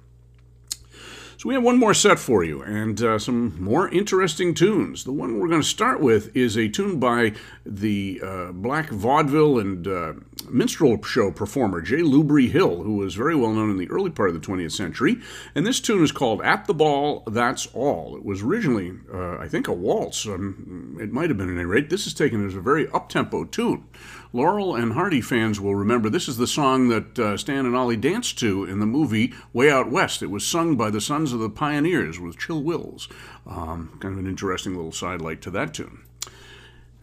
So 1.42 1.50
we 1.50 1.56
have 1.56 1.64
one 1.64 1.80
more 1.80 1.96
set 1.96 2.20
for 2.20 2.44
you 2.44 2.62
and 2.62 3.02
uh, 3.02 3.18
some 3.18 3.60
more 3.60 3.90
interesting 3.90 4.54
tunes. 4.54 5.06
The 5.06 5.12
one 5.12 5.40
we're 5.40 5.48
going 5.48 5.64
to 5.64 5.68
start 5.68 6.00
with 6.00 6.38
is 6.38 6.56
a 6.56 6.70
tune 6.70 7.00
by 7.00 7.34
the 7.66 8.22
uh, 8.24 8.52
black 8.52 8.92
vaudeville 8.92 9.58
and 9.58 9.88
uh, 9.88 10.14
minstrel 10.52 11.02
show 11.02 11.32
performer 11.32 11.82
J. 11.82 12.04
Leubrie 12.04 12.52
Hill, 12.52 12.84
who 12.84 12.98
was 12.98 13.16
very 13.16 13.36
well 13.36 13.54
known 13.54 13.72
in 13.72 13.78
the 13.78 13.90
early 13.90 14.12
part 14.12 14.30
of 14.30 14.40
the 14.40 14.48
20th 14.48 14.74
century. 14.74 15.18
And 15.56 15.66
this 15.66 15.80
tune 15.80 16.04
is 16.04 16.12
called 16.12 16.44
At 16.44 16.68
the 16.68 16.76
Ball, 16.76 17.24
That's 17.26 17.66
All. 17.74 18.16
It 18.16 18.24
was 18.24 18.44
originally, 18.44 18.94
uh, 19.12 19.40
I 19.40 19.48
think, 19.48 19.68
a 19.68 19.74
waltz. 19.74 20.28
Um, 20.28 21.00
it 21.02 21.12
might 21.12 21.32
have 21.32 21.40
been 21.40 21.50
at 21.50 21.56
any 21.56 21.66
rate. 21.66 21.90
This 21.90 22.06
is 22.06 22.14
taken 22.14 22.46
as 22.46 22.54
a 22.54 22.62
very 22.62 22.88
up-tempo 22.92 23.46
tune. 23.46 23.88
Laurel 24.34 24.76
and 24.76 24.94
Hardy 24.94 25.20
fans 25.20 25.60
will 25.60 25.76
remember 25.76 26.10
this 26.10 26.30
is 26.30 26.38
the 26.38 26.48
song 26.48 26.88
that 26.88 27.20
uh, 27.20 27.36
Stan 27.36 27.66
and 27.66 27.76
Ollie 27.76 27.98
danced 27.98 28.40
to 28.40 28.64
in 28.64 28.80
the 28.80 28.86
movie 28.86 29.34
Way 29.52 29.70
Out 29.70 29.92
West. 29.92 30.24
It 30.24 30.32
was 30.32 30.46
sung 30.46 30.78
by 30.78 30.90
the 30.90 31.02
Sons 31.02 31.34
of 31.34 31.40
the 31.40 31.50
Pioneers 31.50 32.18
with 32.18 32.40
Chill 32.40 32.64
Wills. 32.64 33.10
Um, 33.46 33.98
kind 34.00 34.14
of 34.14 34.20
an 34.20 34.28
interesting 34.28 34.74
little 34.74 34.94
sidelight 34.94 35.42
to 35.42 35.52
that 35.52 35.74
tune. 35.74 36.04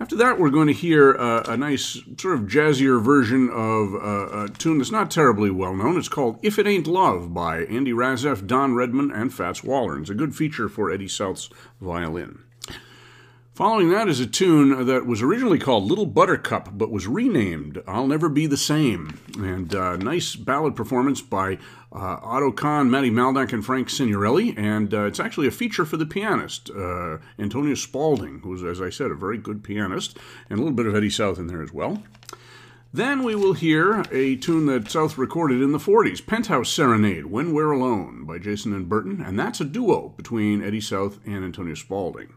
After 0.01 0.17
that, 0.17 0.39
we're 0.39 0.51
going 0.51 0.69
to 0.69 0.73
hear 0.73 1.17
uh, 1.17 1.43
a 1.49 1.57
nice, 1.57 2.01
sort 2.19 2.35
of 2.35 2.47
jazzier 2.47 3.03
version 3.03 3.51
of 3.51 3.95
uh, 3.95 4.45
a 4.45 4.49
tune 4.49 4.79
that's 4.79 4.93
not 4.93 5.11
terribly 5.11 5.51
well 5.51 5.75
known. 5.75 5.99
It's 5.99 6.09
called 6.09 6.39
If 6.43 6.59
It 6.59 6.69
Ain't 6.69 6.87
Love 6.87 7.35
by 7.35 7.65
Andy 7.65 7.93
Razaf, 7.93 8.47
Don 8.47 8.75
Redman, 8.75 9.11
and 9.11 9.35
Fats 9.35 9.65
Waller. 9.65 9.99
It's 9.99 10.09
a 10.09 10.15
good 10.15 10.37
feature 10.37 10.69
for 10.69 10.91
Eddie 10.91 11.09
South's 11.09 11.51
violin. 11.81 12.45
Following 13.59 13.91
that 13.91 14.07
is 14.07 14.21
a 14.21 14.27
tune 14.29 14.87
that 14.87 15.05
was 15.05 15.21
originally 15.21 15.59
called 15.59 15.83
Little 15.83 16.07
Buttercup, 16.07 16.79
but 16.79 16.93
was 16.93 17.09
renamed 17.09 17.83
I'll 17.89 18.07
Never 18.07 18.29
Be 18.29 18.47
the 18.47 18.57
Same. 18.57 19.19
And 19.37 19.75
uh, 19.75 19.97
nice 19.97 20.37
ballad 20.37 20.77
performance 20.77 21.21
by 21.21 21.59
uh, 21.93 22.21
Otto 22.23 22.53
Kahn, 22.53 22.89
Matty 22.89 23.11
Malneck, 23.11 23.53
and 23.53 23.67
Frank 23.67 23.91
Signorelli. 23.91 24.55
And 24.57 24.95
uh, 24.95 25.07
it's 25.07 25.19
actually 25.19 25.49
a 25.49 25.51
feature 25.51 25.85
for 25.85 25.97
the 25.97 26.07
pianist, 26.07 26.71
uh, 26.71 27.19
Antonio 27.37 27.75
Spaulding, 27.75 28.43
who's, 28.45 28.63
as 28.63 28.81
I 28.81 28.91
said, 28.91 29.11
a 29.11 29.17
very 29.17 29.39
good 29.39 29.65
pianist, 29.65 30.17
and 30.49 30.61
a 30.61 30.63
little 30.63 30.77
bit 30.77 30.87
of 30.87 30.95
Eddie 30.95 31.11
South 31.11 31.41
in 31.41 31.49
there 31.49 31.61
as 31.61 31.73
well. 31.73 32.05
Then 32.93 33.25
we 33.25 33.35
will 33.35 33.55
hear 33.55 34.05
a 34.13 34.37
tune 34.37 34.67
that 34.67 34.89
South 34.89 35.19
recorded 35.19 35.61
in 35.61 35.73
the 35.73 35.79
40s, 35.79 36.25
Penthouse 36.25 36.71
Serenade, 36.71 37.27
When 37.27 37.53
We're 37.53 37.73
Alone, 37.73 38.25
by 38.25 38.39
Jason 38.39 38.73
and 38.73 38.89
Burton, 38.89 39.21
and 39.21 39.37
that's 39.37 39.61
a 39.61 39.65
duo 39.65 40.11
between 40.11 40.63
Eddie 40.63 40.81
South 40.81 41.19
and 41.27 41.45
Antonio 41.45 41.75
Spaulding. 41.75 42.35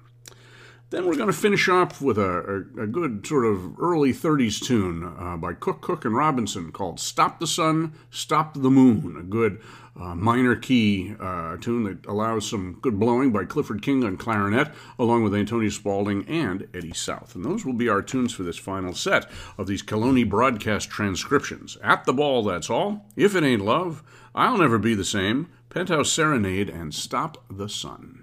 Then 0.91 1.05
we're 1.05 1.15
going 1.15 1.27
to 1.27 1.33
finish 1.33 1.69
off 1.69 2.01
with 2.01 2.17
a, 2.17 2.65
a, 2.77 2.83
a, 2.83 2.87
good 2.87 3.25
sort 3.25 3.45
of 3.45 3.79
early 3.79 4.11
30s 4.11 4.59
tune 4.59 5.05
uh, 5.17 5.37
by 5.37 5.53
Cook, 5.53 5.81
Cook, 5.81 6.03
and 6.03 6.13
Robinson 6.13 6.73
called 6.73 6.99
Stop 6.99 7.39
the 7.39 7.47
Sun, 7.47 7.93
Stop 8.09 8.55
the 8.55 8.69
Moon, 8.69 9.15
a 9.17 9.23
good 9.23 9.61
uh, 9.97 10.15
minor 10.15 10.53
key 10.53 11.15
uh, 11.17 11.55
tune 11.55 11.85
that 11.85 12.05
allows 12.05 12.49
some 12.49 12.77
good 12.81 12.99
blowing 12.99 13.31
by 13.31 13.45
Clifford 13.45 13.81
King 13.81 14.03
on 14.03 14.17
clarinet, 14.17 14.69
along 14.99 15.23
with 15.23 15.33
Antonio 15.33 15.69
Spaulding 15.69 16.27
and 16.27 16.67
Eddie 16.73 16.93
South. 16.93 17.35
And 17.35 17.45
those 17.45 17.63
will 17.63 17.71
be 17.71 17.87
our 17.87 18.01
tunes 18.01 18.33
for 18.33 18.43
this 18.43 18.57
final 18.57 18.93
set 18.93 19.31
of 19.57 19.67
these 19.67 19.81
Kelloni 19.81 20.27
broadcast 20.27 20.89
transcriptions. 20.89 21.77
At 21.81 22.03
the 22.03 22.13
ball, 22.13 22.43
that's 22.43 22.69
all. 22.69 23.05
If 23.15 23.33
it 23.33 23.45
ain't 23.45 23.63
love, 23.63 24.03
I'll 24.35 24.57
never 24.57 24.77
be 24.77 24.93
the 24.93 25.05
same. 25.05 25.47
Penthouse 25.69 26.11
Serenade 26.11 26.69
and 26.69 26.93
Stop 26.93 27.45
the 27.49 27.69
Sun. 27.69 28.20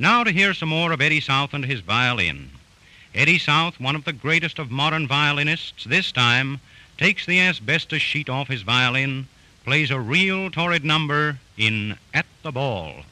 Now 0.00 0.22
to 0.22 0.30
hear 0.30 0.54
some 0.54 0.68
more 0.68 0.92
of 0.92 1.00
Eddie 1.00 1.20
South 1.20 1.52
and 1.52 1.64
his 1.64 1.80
violin. 1.80 2.50
Eddie 3.14 3.38
South, 3.38 3.80
one 3.80 3.96
of 3.96 4.04
the 4.04 4.12
greatest 4.12 4.60
of 4.60 4.70
modern 4.70 5.08
violinists, 5.08 5.84
this 5.84 6.12
time 6.12 6.60
takes 6.96 7.26
the 7.26 7.40
asbestos 7.40 8.02
sheet 8.02 8.28
off 8.28 8.46
his 8.46 8.62
violin, 8.62 9.26
plays 9.64 9.90
a 9.90 9.98
real 9.98 10.50
torrid 10.50 10.84
number 10.84 11.38
in 11.56 11.96
At 12.14 12.26
the 12.42 12.52
Ball. 12.52 13.04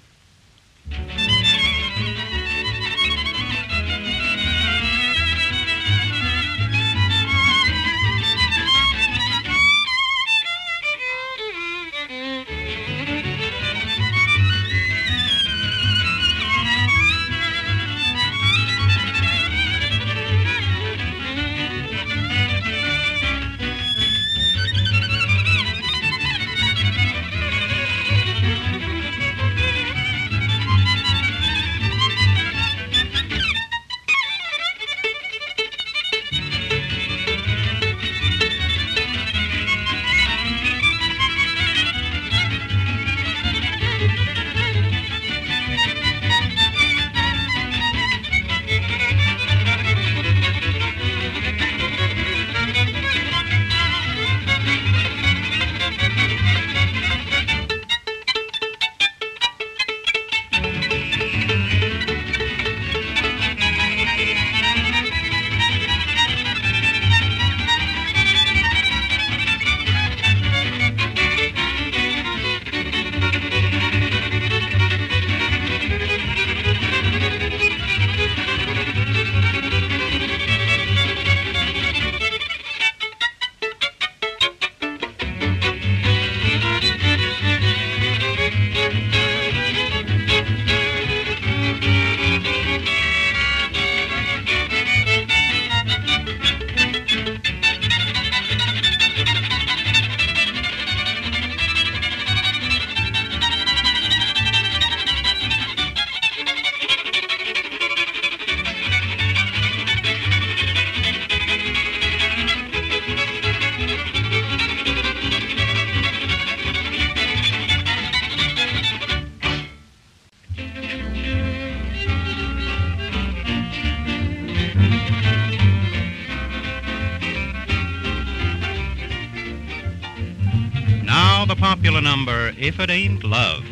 If 132.78 132.80
It 132.80 132.90
Ain't 132.90 133.24
Love. 133.24 133.65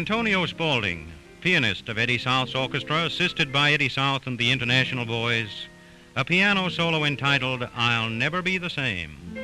Antonio 0.00 0.46
Spaulding, 0.46 1.12
pianist 1.42 1.90
of 1.90 1.98
Eddie 1.98 2.16
South's 2.16 2.54
orchestra, 2.54 3.04
assisted 3.04 3.52
by 3.52 3.72
Eddie 3.72 3.90
South 3.90 4.26
and 4.26 4.38
the 4.38 4.50
International 4.50 5.04
Boys, 5.04 5.66
a 6.16 6.24
piano 6.24 6.70
solo 6.70 7.04
entitled 7.04 7.68
I'll 7.76 8.08
Never 8.08 8.40
Be 8.40 8.56
the 8.56 8.70
Same. 8.70 9.39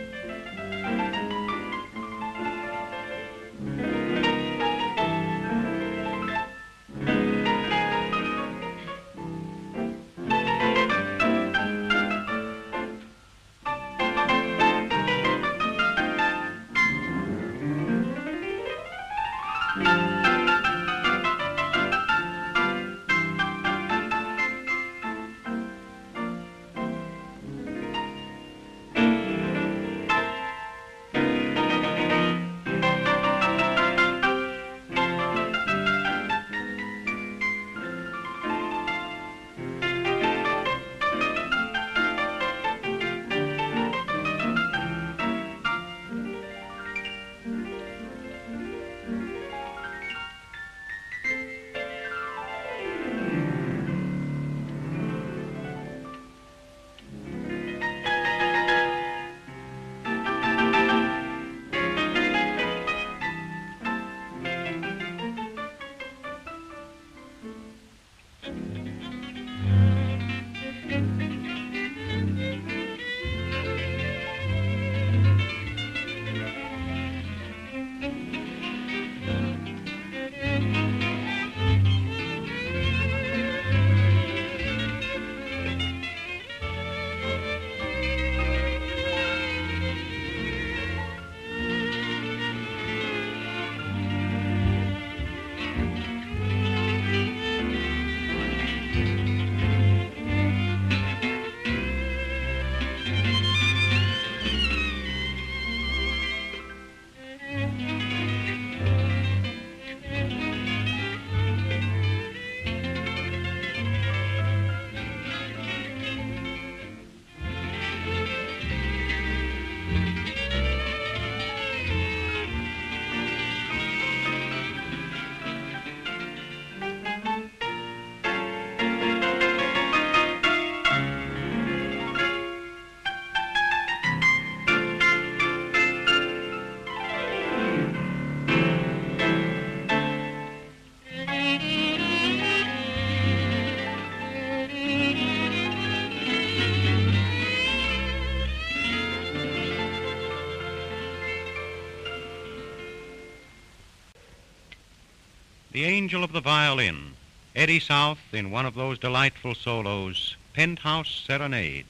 The 155.77 155.85
angel 155.85 156.25
of 156.25 156.33
the 156.33 156.41
violin, 156.41 157.13
Eddie 157.55 157.79
South 157.79 158.33
in 158.33 158.51
one 158.51 158.65
of 158.65 158.75
those 158.75 158.99
delightful 158.99 159.55
solos, 159.55 160.35
Penthouse 160.55 161.23
Serenade. 161.27 161.85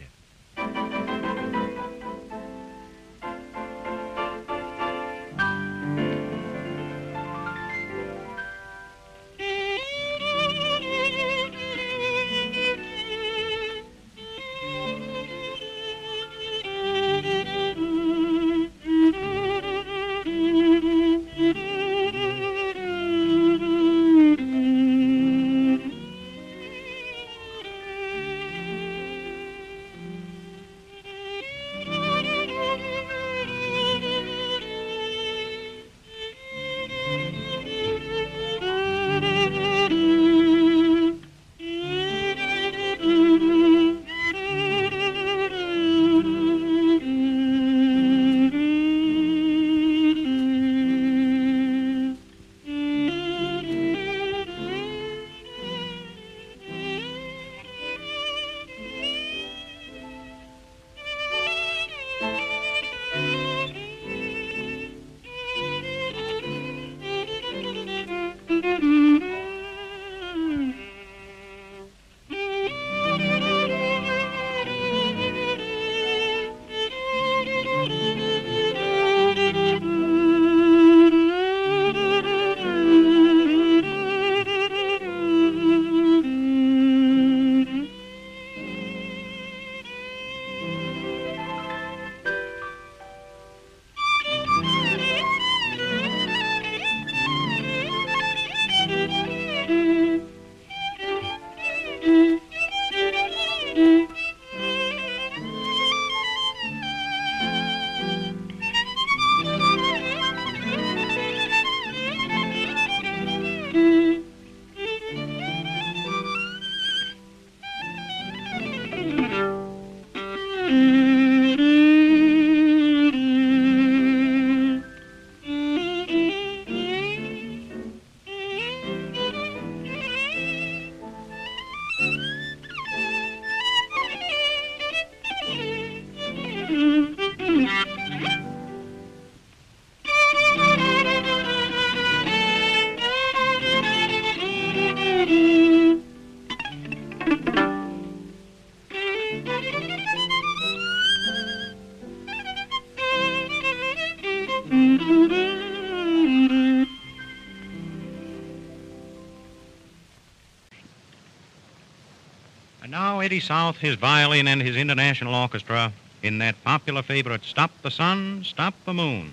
Eddie 163.27 163.41
South, 163.41 163.79
his 163.79 163.97
violin, 163.97 164.47
and 164.47 164.63
his 164.63 164.77
international 164.77 165.35
orchestra 165.35 165.93
in 166.23 166.39
that 166.39 166.55
popular 166.63 167.03
favorite, 167.03 167.45
Stop 167.45 167.73
the 167.83 167.91
Sun, 167.91 168.45
Stop 168.45 168.73
the 168.85 168.95
Moon. 168.95 169.33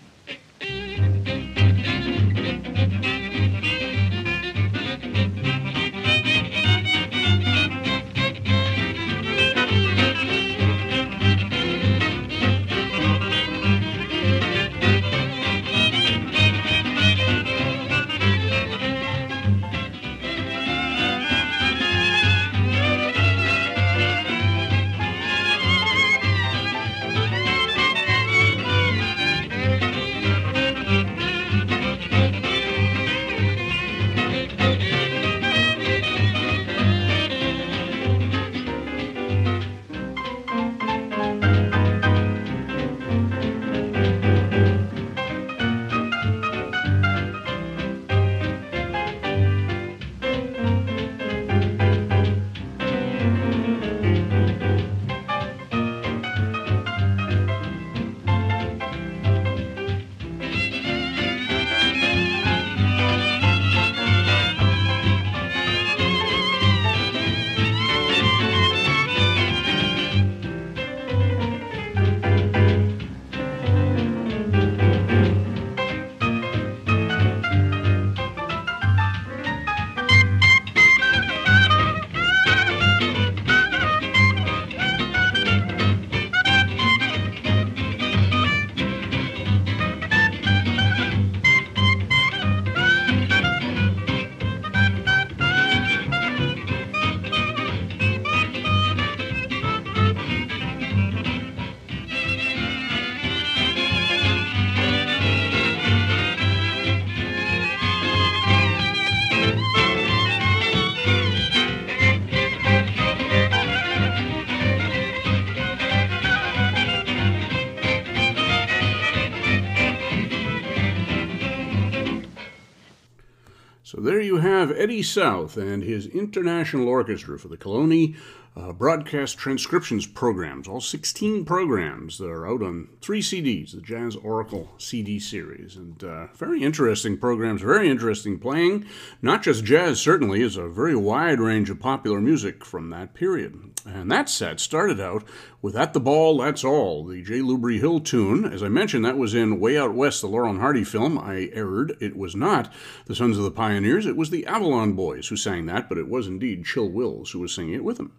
Have 124.63 124.77
Eddie 124.77 125.03
South 125.03 125.57
and 125.57 125.83
his 125.83 126.07
International 126.07 126.87
Orchestra 126.87 127.37
for 127.37 127.49
the 127.49 127.57
Colony 127.57 128.15
uh, 128.55 128.71
broadcast 128.71 129.37
transcriptions 129.37 130.05
programs, 130.05 130.67
all 130.67 130.81
16 130.81 131.43
programs 131.43 132.19
that 132.19 132.29
are 132.29 132.47
out 132.47 132.61
on 132.61 132.87
three 133.01 133.21
CDs, 133.21 133.71
the 133.71 133.81
Jazz 133.81 134.15
Oracle 134.15 134.69
CD 134.77 135.19
series. 135.19 135.75
And 135.75 136.03
uh, 136.03 136.27
very 136.35 136.61
interesting 136.61 137.17
programs, 137.17 137.61
very 137.61 137.89
interesting 137.89 138.37
playing. 138.37 138.85
Not 139.21 139.41
just 139.41 139.65
jazz, 139.65 139.99
certainly, 139.99 140.41
is 140.41 140.55
a 140.55 140.67
very 140.67 140.95
wide 140.95 141.39
range 141.39 141.71
of 141.71 141.79
popular 141.79 142.21
music 142.21 142.63
from 142.63 142.91
that 142.91 143.15
period. 143.15 143.73
And 143.85 144.11
that 144.11 144.29
set 144.29 144.59
started 144.59 145.01
out 145.01 145.23
with 145.61 145.75
At 145.75 145.93
the 145.93 145.99
Ball, 145.99 146.37
That's 146.37 146.63
All, 146.63 147.05
the 147.05 147.23
J. 147.23 147.39
Leubrie 147.39 147.79
Hill 147.79 147.99
tune. 148.01 148.45
As 148.45 148.61
I 148.61 148.69
mentioned, 148.69 149.03
that 149.03 149.17
was 149.17 149.33
in 149.33 149.59
Way 149.59 149.77
Out 149.77 149.95
West, 149.95 150.21
the 150.21 150.27
Laurel 150.27 150.51
and 150.51 150.59
Hardy 150.59 150.83
film. 150.83 151.17
I 151.17 151.49
erred. 151.53 151.97
It 151.99 152.15
was 152.15 152.35
not 152.35 152.71
the 153.07 153.15
Sons 153.15 153.37
of 153.37 153.43
the 153.43 153.51
Pioneers, 153.51 154.05
it 154.05 154.15
was 154.15 154.29
the 154.29 154.45
Avalon 154.45 154.93
Boys 154.93 155.27
who 155.27 155.35
sang 155.35 155.65
that, 155.65 155.89
but 155.89 155.97
it 155.97 156.07
was 156.07 156.27
indeed 156.27 156.65
Chill 156.65 156.87
Wills 156.87 157.31
who 157.31 157.39
was 157.39 157.53
singing 157.53 157.73
it 157.73 157.83
with 157.83 157.97
them. 157.97 158.13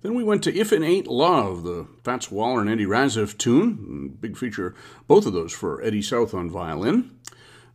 Then 0.00 0.14
we 0.14 0.22
went 0.22 0.44
to 0.44 0.56
If 0.56 0.72
It 0.72 0.82
Ain't 0.82 1.08
Love, 1.08 1.64
the 1.64 1.86
Fats 2.04 2.30
Waller 2.30 2.60
and 2.60 2.70
Eddie 2.70 2.86
Razaf 2.86 3.36
tune. 3.36 4.16
Big 4.20 4.36
feature, 4.36 4.74
both 5.08 5.26
of 5.26 5.32
those 5.32 5.52
for 5.52 5.82
Eddie 5.82 6.02
South 6.02 6.34
on 6.34 6.48
violin. 6.48 7.18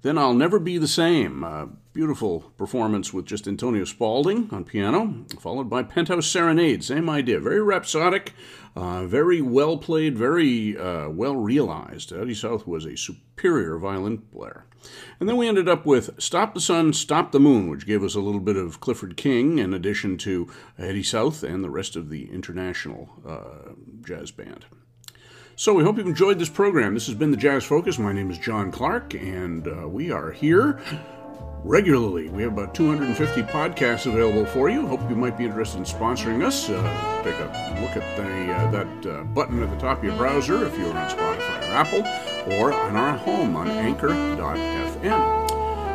Then 0.03 0.17
I'll 0.17 0.33
Never 0.33 0.59
Be 0.59 0.77
the 0.77 0.87
Same, 0.87 1.43
a 1.43 1.69
beautiful 1.93 2.51
performance 2.57 3.13
with 3.13 3.25
just 3.25 3.47
Antonio 3.47 3.85
Spaulding 3.85 4.49
on 4.51 4.63
piano, 4.65 5.25
followed 5.39 5.69
by 5.69 5.83
Penthouse 5.83 6.27
Serenade, 6.27 6.83
same 6.83 7.09
idea, 7.09 7.39
very 7.39 7.61
rhapsodic, 7.61 8.33
uh, 8.75 9.05
very 9.05 9.41
well 9.41 9.77
played, 9.77 10.17
very 10.17 10.77
uh, 10.77 11.09
well 11.09 11.35
realized. 11.35 12.11
Eddie 12.11 12.33
South 12.33 12.65
was 12.67 12.85
a 12.85 12.97
superior 12.97 13.77
violin 13.77 14.17
player. 14.17 14.65
And 15.19 15.29
then 15.29 15.37
we 15.37 15.47
ended 15.47 15.69
up 15.69 15.85
with 15.85 16.21
Stop 16.21 16.53
the 16.53 16.59
Sun, 16.59 16.93
Stop 16.93 17.31
the 17.31 17.39
Moon, 17.39 17.69
which 17.69 17.85
gave 17.85 18.03
us 18.03 18.15
a 18.15 18.19
little 18.19 18.41
bit 18.41 18.57
of 18.57 18.79
Clifford 18.79 19.15
King 19.15 19.59
in 19.59 19.73
addition 19.73 20.17
to 20.19 20.51
Eddie 20.77 21.03
South 21.03 21.43
and 21.43 21.63
the 21.63 21.69
rest 21.69 21.95
of 21.95 22.09
the 22.09 22.29
international 22.31 23.09
uh, 23.25 23.73
jazz 24.01 24.31
band. 24.31 24.65
So 25.55 25.73
we 25.73 25.83
hope 25.83 25.97
you've 25.97 26.07
enjoyed 26.07 26.39
this 26.39 26.49
program. 26.49 26.95
This 26.95 27.05
has 27.05 27.15
been 27.15 27.31
the 27.31 27.37
Jazz 27.37 27.63
Focus. 27.63 27.99
My 27.99 28.11
name 28.11 28.31
is 28.31 28.39
John 28.39 28.71
Clark, 28.71 29.13
and 29.13 29.67
uh, 29.67 29.87
we 29.87 30.11
are 30.11 30.31
here 30.31 30.81
regularly. 31.63 32.29
We 32.29 32.43
have 32.43 32.53
about 32.53 32.75
250 32.75 33.43
podcasts 33.43 34.05
available 34.05 34.45
for 34.45 34.69
you. 34.69 34.85
Hope 34.85 35.01
you 35.09 35.15
might 35.15 35.37
be 35.37 35.45
interested 35.45 35.77
in 35.77 35.85
sponsoring 35.85 36.45
us. 36.45 36.69
Uh, 36.69 37.21
take 37.23 37.35
a 37.35 37.81
look 37.81 37.95
at 37.95 38.17
the, 38.17 38.51
uh, 38.53 38.71
that 38.71 39.05
uh, 39.05 39.23
button 39.23 39.63
at 39.63 39.69
the 39.69 39.77
top 39.77 39.99
of 39.99 40.03
your 40.03 40.15
browser 40.17 40.65
if 40.65 40.77
you're 40.77 40.95
on 40.95 41.09
Spotify 41.09 41.61
or 41.61 41.73
Apple, 41.73 42.03
or 42.53 42.73
on 42.73 42.95
our 42.95 43.17
home 43.17 43.55
on 43.55 43.69
anchor.fm. 43.69 45.43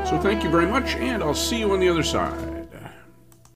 So 0.09 0.19
thank 0.21 0.43
you 0.43 0.51
very 0.51 0.67
much, 0.67 0.97
and 0.97 1.23
I'll 1.23 1.35
see 1.35 1.59
you 1.59 1.73
on 1.73 1.81
the 1.81 1.89
other 1.89 2.03
side. 2.03 2.58